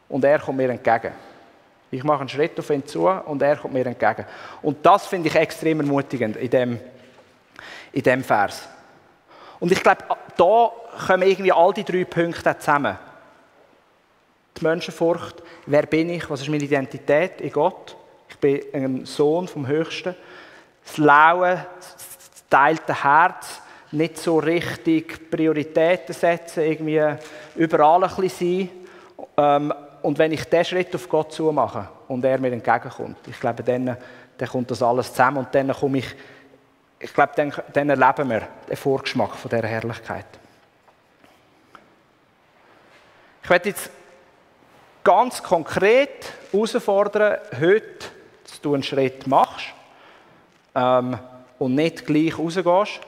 und 0.10 0.23
er 0.26 0.39
kommt 0.39 0.58
mir 0.58 0.69
entgegen. 0.69 1.13
Ich 1.91 2.04
mache 2.04 2.21
einen 2.21 2.30
Schritt 2.30 2.58
auf 2.58 2.69
ihn 2.71 2.86
zu 2.86 3.08
und 3.08 3.41
er 3.41 3.58
kommt 3.58 3.73
mir 3.73 3.86
entgegen. 3.86 4.26
Und 4.63 4.84
das 4.84 5.06
finde 5.06 5.30
ich 5.30 5.36
extrem 5.36 5.80
ermutigend 5.80 6.36
in 6.38 6.49
dem, 6.49 6.80
in 7.91 8.02
dem 8.02 8.23
Vers. 8.23 8.67
Und 9.60 9.71
ich 9.71 9.82
glaube, 9.82 10.04
da 10.36 10.71
kommen 11.06 11.28
irgendwie 11.28 11.52
all 11.52 11.73
die 11.73 11.84
drei 11.84 12.04
Punkte 12.06 12.58
zusammen. 12.58 12.97
Die 14.58 14.63
Menschenfurcht, 14.63 15.42
wer 15.66 15.86
bin 15.86 16.10
ich, 16.10 16.30
was 16.30 16.42
ist 16.42 16.50
meine 16.50 16.63
Identität 16.63 17.42
in 17.42 17.52
Gott? 17.52 17.96
Ich 18.30 18.38
bin 18.38 18.62
ein 18.74 19.06
Sohn 19.06 19.48
vom 19.48 19.68
Höchsten. 19.68 20.16
Das 20.86 20.98
laue, 20.98 21.66
das 21.80 22.48
teilte 22.50 23.04
Herz, 23.04 23.62
nicht 23.92 24.18
so 24.18 24.39
richtig 24.39 25.30
Prioritäten 25.30 26.13
setzen, 26.13 26.63
irgendwie 26.63 27.02
überall 27.56 28.04
ein 28.04 28.16
bisschen 28.16 28.70
sein. 28.70 28.70
Ähm, 29.38 29.74
und 30.02 30.18
wenn 30.18 30.32
ich 30.34 30.44
diesen 30.44 30.66
Schritt 30.66 30.94
auf 30.96 31.08
Gott 31.08 31.32
zumache 31.32 31.88
und 32.08 32.26
er 32.26 32.39
mir 32.39 32.52
entgegenkommt, 32.52 33.18
ich 33.28 33.39
glaube, 33.39 33.63
dann, 33.63 33.98
dann 34.38 34.50
kommt 34.50 34.70
das 34.70 34.84
alles 34.84 35.12
zusammen 35.12 35.38
und 35.38 35.56
dann 35.56 35.72
komme 35.72 36.00
ich, 36.00 36.16
ich 37.00 37.13
glaube, 37.13 37.32
dann, 37.36 37.54
dann 37.72 37.89
erleben 37.89 38.30
wir 38.30 38.48
den 38.70 38.76
Vorgeschmack 38.76 39.36
von 39.36 39.50
dieser 39.50 39.68
Herrlichkeit. 39.68 40.26
Ich 43.44 43.50
werde 43.50 43.70
jetzt 43.70 43.89
ganz 45.04 45.44
konkret 45.44 46.32
herausfordern, 46.52 47.39
heute, 47.60 48.06
dass 48.48 48.62
du 48.62 48.74
einen 48.74 48.84
Schritt 48.84 49.28
machst 49.28 49.68
ähm, 50.76 51.18
und 51.60 51.76
nicht 51.76 52.06
gleich 52.06 52.38
rausgehst, 52.38 53.02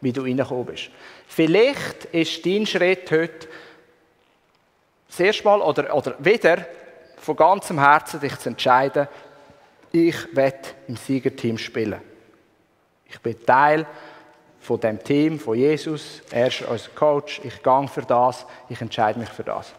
wie 0.00 0.12
du 0.12 0.22
reingekommen 0.22 0.66
bist. 0.66 0.90
Vielleicht 1.26 2.06
ist 2.06 2.44
dein 2.44 2.66
Schritt 2.66 3.10
heute, 3.10 3.48
das 5.08 5.20
erste 5.20 5.44
Mal 5.44 5.60
oder, 5.60 5.94
oder 5.94 6.14
wieder 6.18 6.66
von 7.16 7.36
ganzem 7.36 7.78
Herzen 7.78 8.20
dich 8.20 8.36
zu 8.38 8.50
entscheiden, 8.50 9.08
ich 9.90 10.36
werde 10.36 10.68
im 10.86 10.96
Siegerteam 10.96 11.56
spielen. 11.56 12.00
Ich 13.06 13.20
bin 13.20 13.44
Teil 13.44 13.86
von 14.60 14.78
dem 14.78 15.02
Team, 15.02 15.40
von 15.40 15.56
Jesus. 15.56 16.20
Er 16.30 16.48
ist 16.48 16.62
unser 16.62 16.90
Coach. 16.90 17.40
Ich 17.42 17.62
gehe 17.62 17.88
für 17.88 18.02
das. 18.02 18.44
Ich 18.68 18.80
entscheide 18.82 19.18
mich 19.18 19.30
für 19.30 19.44
das. 19.44 19.72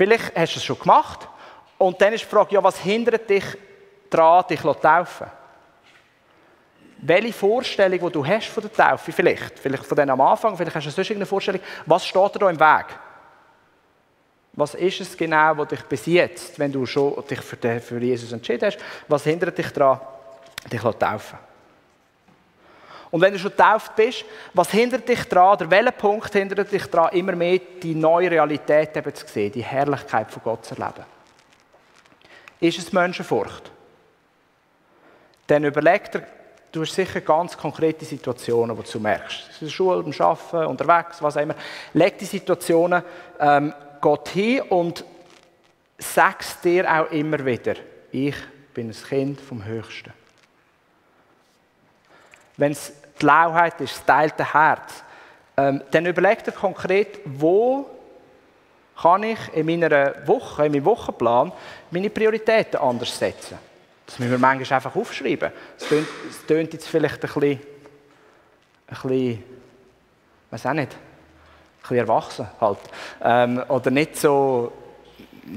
Vielleicht 0.00 0.34
hast 0.34 0.54
du 0.54 0.58
es 0.60 0.64
schon 0.64 0.78
gemacht. 0.78 1.28
Und 1.76 2.00
dann 2.00 2.14
ist 2.14 2.22
die 2.22 2.26
Frage, 2.26 2.54
ja, 2.54 2.64
was 2.64 2.78
hindert 2.78 3.28
dich 3.28 3.44
daran, 4.08 4.46
dich 4.48 4.62
zu 4.62 4.72
taufen? 4.72 5.26
Welche 7.02 7.34
Vorstellung, 7.34 7.98
die 7.98 8.12
du 8.12 8.26
hast 8.26 8.46
von 8.46 8.62
der 8.62 8.72
Taufe, 8.72 9.12
vielleicht, 9.12 9.58
vielleicht 9.58 9.84
von 9.84 9.96
denen 9.96 10.08
am 10.08 10.22
Anfang, 10.22 10.56
vielleicht 10.56 10.74
hast 10.74 10.86
du 10.86 10.90
sonst 10.90 11.10
irgendeine 11.10 11.26
Vorstellung, 11.26 11.60
was 11.84 12.06
steht 12.06 12.40
da 12.40 12.48
im 12.48 12.58
Weg? 12.58 12.86
Was 14.54 14.74
ist 14.74 15.02
es 15.02 15.14
genau, 15.14 15.58
was 15.58 15.68
dich 15.68 15.82
bis 15.82 16.06
jetzt, 16.06 16.58
wenn 16.58 16.72
du 16.72 16.86
schon 16.86 17.22
dich 17.28 17.42
für, 17.42 17.80
für 17.80 17.98
Jesus 17.98 18.32
entschieden 18.32 18.68
hast, 18.68 18.78
was 19.06 19.24
hindert 19.24 19.58
dich 19.58 19.70
daran, 19.70 20.00
dich 20.72 20.80
zu 20.80 20.92
taufen? 20.92 21.38
Und 23.10 23.20
wenn 23.20 23.32
du 23.32 23.38
schon 23.38 23.50
getauft 23.50 23.96
bist, 23.96 24.24
was 24.54 24.70
hindert 24.70 25.08
dich 25.08 25.24
daran, 25.24 25.56
oder 25.56 25.70
welcher 25.70 25.90
Punkt 25.90 26.32
hindert 26.32 26.70
dich 26.70 26.86
daran, 26.86 27.12
immer 27.12 27.34
mehr 27.34 27.58
die 27.82 27.94
neue 27.94 28.30
Realität 28.30 28.96
eben 28.96 29.14
zu 29.14 29.26
sehen, 29.26 29.52
die 29.52 29.64
Herrlichkeit 29.64 30.30
von 30.30 30.42
Gott 30.44 30.64
zu 30.64 30.76
erleben? 30.76 31.04
Ist 32.60 32.78
es 32.78 32.92
Menschenfurcht? 32.92 33.70
Dann 35.46 35.64
überleg 35.64 36.12
dir, 36.12 36.24
du 36.70 36.82
hast 36.82 36.94
sicher 36.94 37.20
ganz 37.20 37.56
konkrete 37.56 38.04
Situationen, 38.04 38.76
die 38.76 38.92
du 38.92 39.00
merkst. 39.00 39.48
In 39.60 39.66
der 39.66 39.72
Schule, 39.72 40.02
beim 40.02 40.14
Arbeiten, 40.18 40.66
unterwegs, 40.66 41.20
was 41.20 41.36
auch 41.36 41.40
immer. 41.40 41.56
Leg 41.92 42.18
die 42.18 42.26
Situationen 42.26 43.02
ähm, 43.40 43.74
Gott 44.00 44.28
hin 44.28 44.62
und 44.62 45.04
sagst 45.98 46.64
dir 46.64 46.90
auch 46.90 47.10
immer 47.10 47.44
wieder, 47.44 47.74
ich 48.12 48.36
bin 48.72 48.88
ein 48.88 48.94
Kind 48.94 49.40
vom 49.40 49.64
Höchsten. 49.64 50.12
Wenn 52.56 52.72
es 52.72 52.92
die 53.20 53.26
Lauheit 53.26 53.80
ist, 53.80 53.96
das 53.96 54.04
teilte 54.04 54.54
Herz, 54.54 55.04
ähm, 55.56 55.82
dann 55.90 56.06
überleg 56.06 56.42
dir 56.44 56.52
konkret, 56.52 57.20
wo 57.24 57.86
kann 59.00 59.22
ich 59.22 59.38
in 59.54 59.66
meiner 59.66 60.26
Woche, 60.26 60.66
in 60.66 60.72
meinem 60.72 60.84
Wochenplan 60.84 61.52
meine 61.90 62.10
Prioritäten 62.10 62.80
anders 62.80 63.18
setzen. 63.18 63.58
Das 64.06 64.18
müssen 64.18 64.32
wir 64.32 64.38
manchmal 64.38 64.76
einfach 64.76 64.94
aufschreiben. 64.94 65.52
Es 65.78 66.46
tönt 66.46 66.72
jetzt 66.72 66.88
vielleicht 66.88 67.14
ein 67.14 67.20
bisschen, 67.20 67.60
ein 68.88 68.96
bisschen, 69.02 69.44
weiß 70.50 70.66
auch 70.66 70.72
nicht, 70.72 70.92
ein 70.92 70.98
bisschen 71.80 71.96
erwachsen 71.96 72.48
halt. 72.60 72.78
Ähm, 73.22 73.62
oder 73.68 73.90
nicht 73.90 74.16
so, 74.16 74.72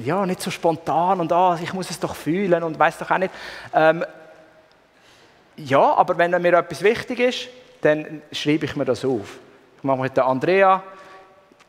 ja, 0.04 0.26
nicht 0.26 0.42
so 0.42 0.52
spontan 0.52 1.20
und 1.20 1.32
ah, 1.32 1.58
ich 1.62 1.74
muss 1.74 1.90
es 1.90 2.00
doch 2.00 2.16
fühlen 2.16 2.64
und 2.64 2.78
weiß 2.78 3.00
doch 3.00 3.12
auch 3.12 3.18
nicht. 3.18 3.34
Ähm, 3.74 4.06
ja, 5.58 5.94
aber 5.94 6.18
wenn 6.18 6.32
mir 6.42 6.54
etwas 6.54 6.82
wichtig 6.82 7.20
ist, 7.20 7.50
dann 7.82 8.22
schreibe 8.32 8.66
ich 8.66 8.76
mir 8.76 8.86
das 8.86 9.06
auf. 9.06 9.38
Ich 9.78 9.84
mache 9.84 10.00
mit 10.00 10.18
der 10.18 10.26
Andrea 10.26 10.82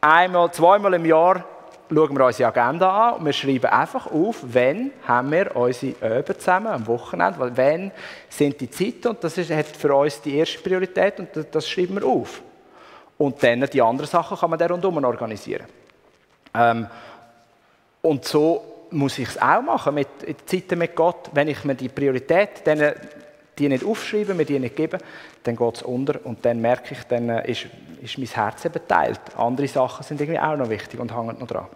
einmal, 0.00 0.52
zweimal 0.52 0.94
im 0.94 1.04
Jahr 1.06 1.44
schauen 1.88 2.16
wir 2.16 2.26
unsere 2.26 2.48
Agenda 2.48 3.08
an 3.08 3.14
und 3.18 3.26
wir 3.26 3.32
schreiben 3.32 3.66
einfach 3.66 4.06
auf, 4.10 4.38
wann 4.42 4.90
haben 5.06 5.30
wir 5.30 5.54
unsere 5.54 6.18
Üben 6.18 6.38
zusammen 6.38 6.68
am 6.68 6.86
Wochenende, 6.86 7.52
wann 7.54 7.92
sind 8.28 8.60
die 8.60 8.70
Zeiten 8.70 9.08
und 9.08 9.22
das 9.22 9.38
ist, 9.38 9.50
hat 9.50 9.66
für 9.66 9.94
uns 9.94 10.20
die 10.20 10.36
erste 10.36 10.58
Priorität 10.58 11.18
und 11.20 11.28
das, 11.52 11.68
schreiben 11.68 12.00
wir 12.00 12.06
auf. 12.06 12.42
Und 13.18 13.42
dann 13.42 13.60
die 13.72 13.82
anderen 13.82 14.10
Sachen 14.10 14.36
kann 14.36 14.50
man 14.50 14.58
dann 14.58 14.72
rundherum 14.72 15.04
organisieren. 15.04 15.66
Ähm, 16.54 16.86
und 18.02 18.24
so 18.24 18.86
muss 18.90 19.18
ich 19.18 19.28
es 19.28 19.40
auch 19.40 19.62
machen, 19.62 19.94
mit 19.94 20.08
Zeiten 20.46 20.78
mit 20.78 20.94
Gott. 20.94 21.30
Wenn 21.32 21.48
ich 21.48 21.64
mir 21.64 21.74
die 21.74 21.88
Priorität, 21.88 22.62
dann, 22.64 22.94
die 23.58 23.68
nicht 23.68 23.84
aufschreibe, 23.84 24.34
mir 24.34 24.44
die 24.44 24.58
nicht 24.58 24.76
gebe, 24.76 24.98
dann 25.42 25.56
geht 25.56 25.76
es 25.76 25.82
unter 25.82 26.24
und 26.24 26.44
dann 26.44 26.60
merke 26.60 26.94
ich, 26.94 27.04
dann 27.04 27.28
äh, 27.28 27.50
ist, 27.50 27.66
ist 28.02 28.18
mein 28.18 28.26
Herz 28.26 28.64
eben 28.64 28.80
teilt. 28.86 29.20
Andere 29.36 29.68
Sachen 29.68 30.02
sind 30.04 30.20
irgendwie 30.20 30.40
auch 30.40 30.56
noch 30.56 30.68
wichtig 30.68 31.00
und 31.00 31.14
hängen 31.14 31.38
noch 31.38 31.46
dran. 31.46 31.66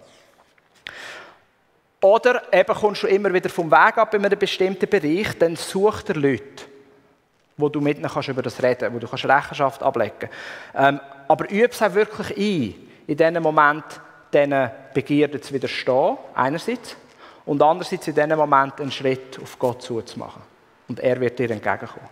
Oder 2.00 2.42
eben 2.52 2.74
kommst 2.74 3.02
du 3.02 3.06
immer 3.08 3.32
wieder 3.32 3.50
vom 3.50 3.70
Weg 3.70 3.98
ab 3.98 4.14
in 4.14 4.24
einem 4.24 4.38
bestimmten 4.38 4.88
Bereich, 4.88 5.36
dann 5.38 5.56
such 5.56 6.02
dir 6.02 6.14
Leute, 6.14 6.64
wo 7.56 7.68
du 7.68 7.80
mit 7.80 7.98
ihnen 7.98 8.08
kannst 8.08 8.28
über 8.28 8.42
das 8.42 8.62
reden, 8.62 8.94
wo 8.94 8.98
du 8.98 9.08
kannst 9.08 9.24
Rechenschaft 9.24 9.82
ablegen. 9.82 10.30
Ähm, 10.76 11.00
aber 11.26 11.50
übe 11.50 11.72
es 11.72 11.82
auch 11.82 11.94
wirklich 11.94 12.36
ein, 12.36 12.74
in 13.06 13.16
diesem 13.16 13.42
Moment 13.42 13.84
diesen 14.32 14.70
Begierden 14.94 15.42
zu 15.42 15.54
widerstehen, 15.54 16.18
einerseits, 16.34 16.96
und 17.44 17.62
andererseits 17.62 18.06
in 18.06 18.14
diesem 18.14 18.36
Moment 18.36 18.80
einen 18.80 18.92
Schritt 18.92 19.40
auf 19.42 19.58
Gott 19.58 19.82
zuzumachen. 19.82 20.42
Und 20.88 21.00
er 21.00 21.20
wird 21.20 21.38
dir 21.38 21.50
entgegenkommen. 21.50 22.08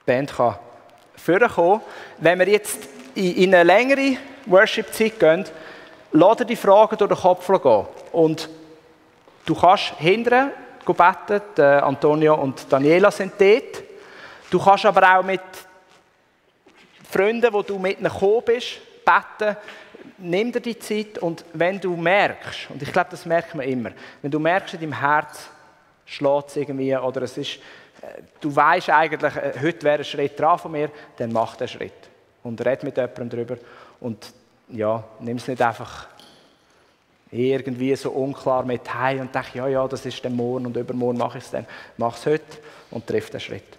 Die 0.00 0.04
Band 0.06 0.34
kann 0.34 0.56
vorkommen. 1.16 1.80
Wenn 2.18 2.38
wir 2.38 2.48
jetzt 2.48 2.88
in 3.14 3.54
eine 3.54 3.64
längere 3.64 4.18
Worship-Zeit 4.46 5.18
gehen, 5.18 5.44
lass 6.12 6.36
dir 6.36 6.44
die 6.44 6.56
Fragen 6.56 6.96
durch 6.96 7.10
den 7.10 7.18
Kopf 7.18 7.46
gehen. 7.46 7.86
Und 8.12 8.48
du 9.44 9.54
kannst 9.54 9.94
hinterher 9.98 10.52
beten, 10.84 11.60
Antonio 11.60 12.34
und 12.34 12.70
Daniela 12.70 13.10
sind 13.10 13.32
dort. 13.38 13.82
Du 14.50 14.62
kannst 14.62 14.86
aber 14.86 15.18
auch 15.18 15.24
mit 15.24 15.40
Freunden, 17.10 17.52
wo 17.52 17.62
du 17.62 17.78
mit 17.78 17.98
ihnen 17.98 18.12
gekommen 18.12 18.42
bist, 18.44 18.78
beten. 19.04 19.56
Nimm 20.18 20.50
dir 20.50 20.60
die 20.60 20.78
Zeit 20.78 21.18
und 21.18 21.44
wenn 21.52 21.80
du 21.80 21.96
merkst, 21.96 22.70
und 22.70 22.82
ich 22.82 22.92
glaube, 22.92 23.10
das 23.10 23.26
merkt 23.26 23.54
man 23.54 23.66
immer, 23.66 23.90
wenn 24.22 24.30
du 24.30 24.38
merkst, 24.38 24.74
in 24.74 24.80
deinem 24.80 24.98
Herz 24.98 25.48
schlägt 26.06 26.48
es 26.48 26.56
irgendwie 26.56 26.96
oder 26.96 27.22
es 27.22 27.36
ist, 27.36 27.56
äh, 28.00 28.22
du 28.40 28.54
weißt 28.54 28.90
eigentlich, 28.90 29.36
äh, 29.36 29.52
heute 29.60 29.82
wäre 29.82 29.98
ein 29.98 30.04
Schritt 30.04 30.38
dran 30.38 30.58
von 30.58 30.72
mir, 30.72 30.90
dann 31.18 31.32
mach 31.32 31.56
den 31.56 31.68
Schritt 31.68 31.92
und 32.42 32.64
red 32.64 32.82
mit 32.82 32.96
jemandem 32.96 33.28
darüber 33.28 33.56
und 34.00 34.32
ja, 34.68 35.04
nimm 35.20 35.36
es 35.36 35.48
nicht 35.48 35.60
einfach 35.60 36.08
irgendwie 37.30 37.94
so 37.96 38.10
unklar 38.10 38.64
mit 38.64 38.92
heim 38.94 39.20
und 39.20 39.34
denke, 39.34 39.58
ja, 39.58 39.68
ja, 39.68 39.88
das 39.88 40.06
ist 40.06 40.24
dann 40.24 40.34
morgen 40.34 40.66
und 40.66 40.76
übermorgen 40.76 41.18
mache 41.18 41.38
ich 41.38 41.44
es 41.44 41.50
dann. 41.50 41.66
Mach 41.96 42.16
es 42.16 42.26
heute 42.26 42.58
und 42.90 43.06
triff 43.06 43.30
den 43.30 43.40
Schritt. 43.40 43.75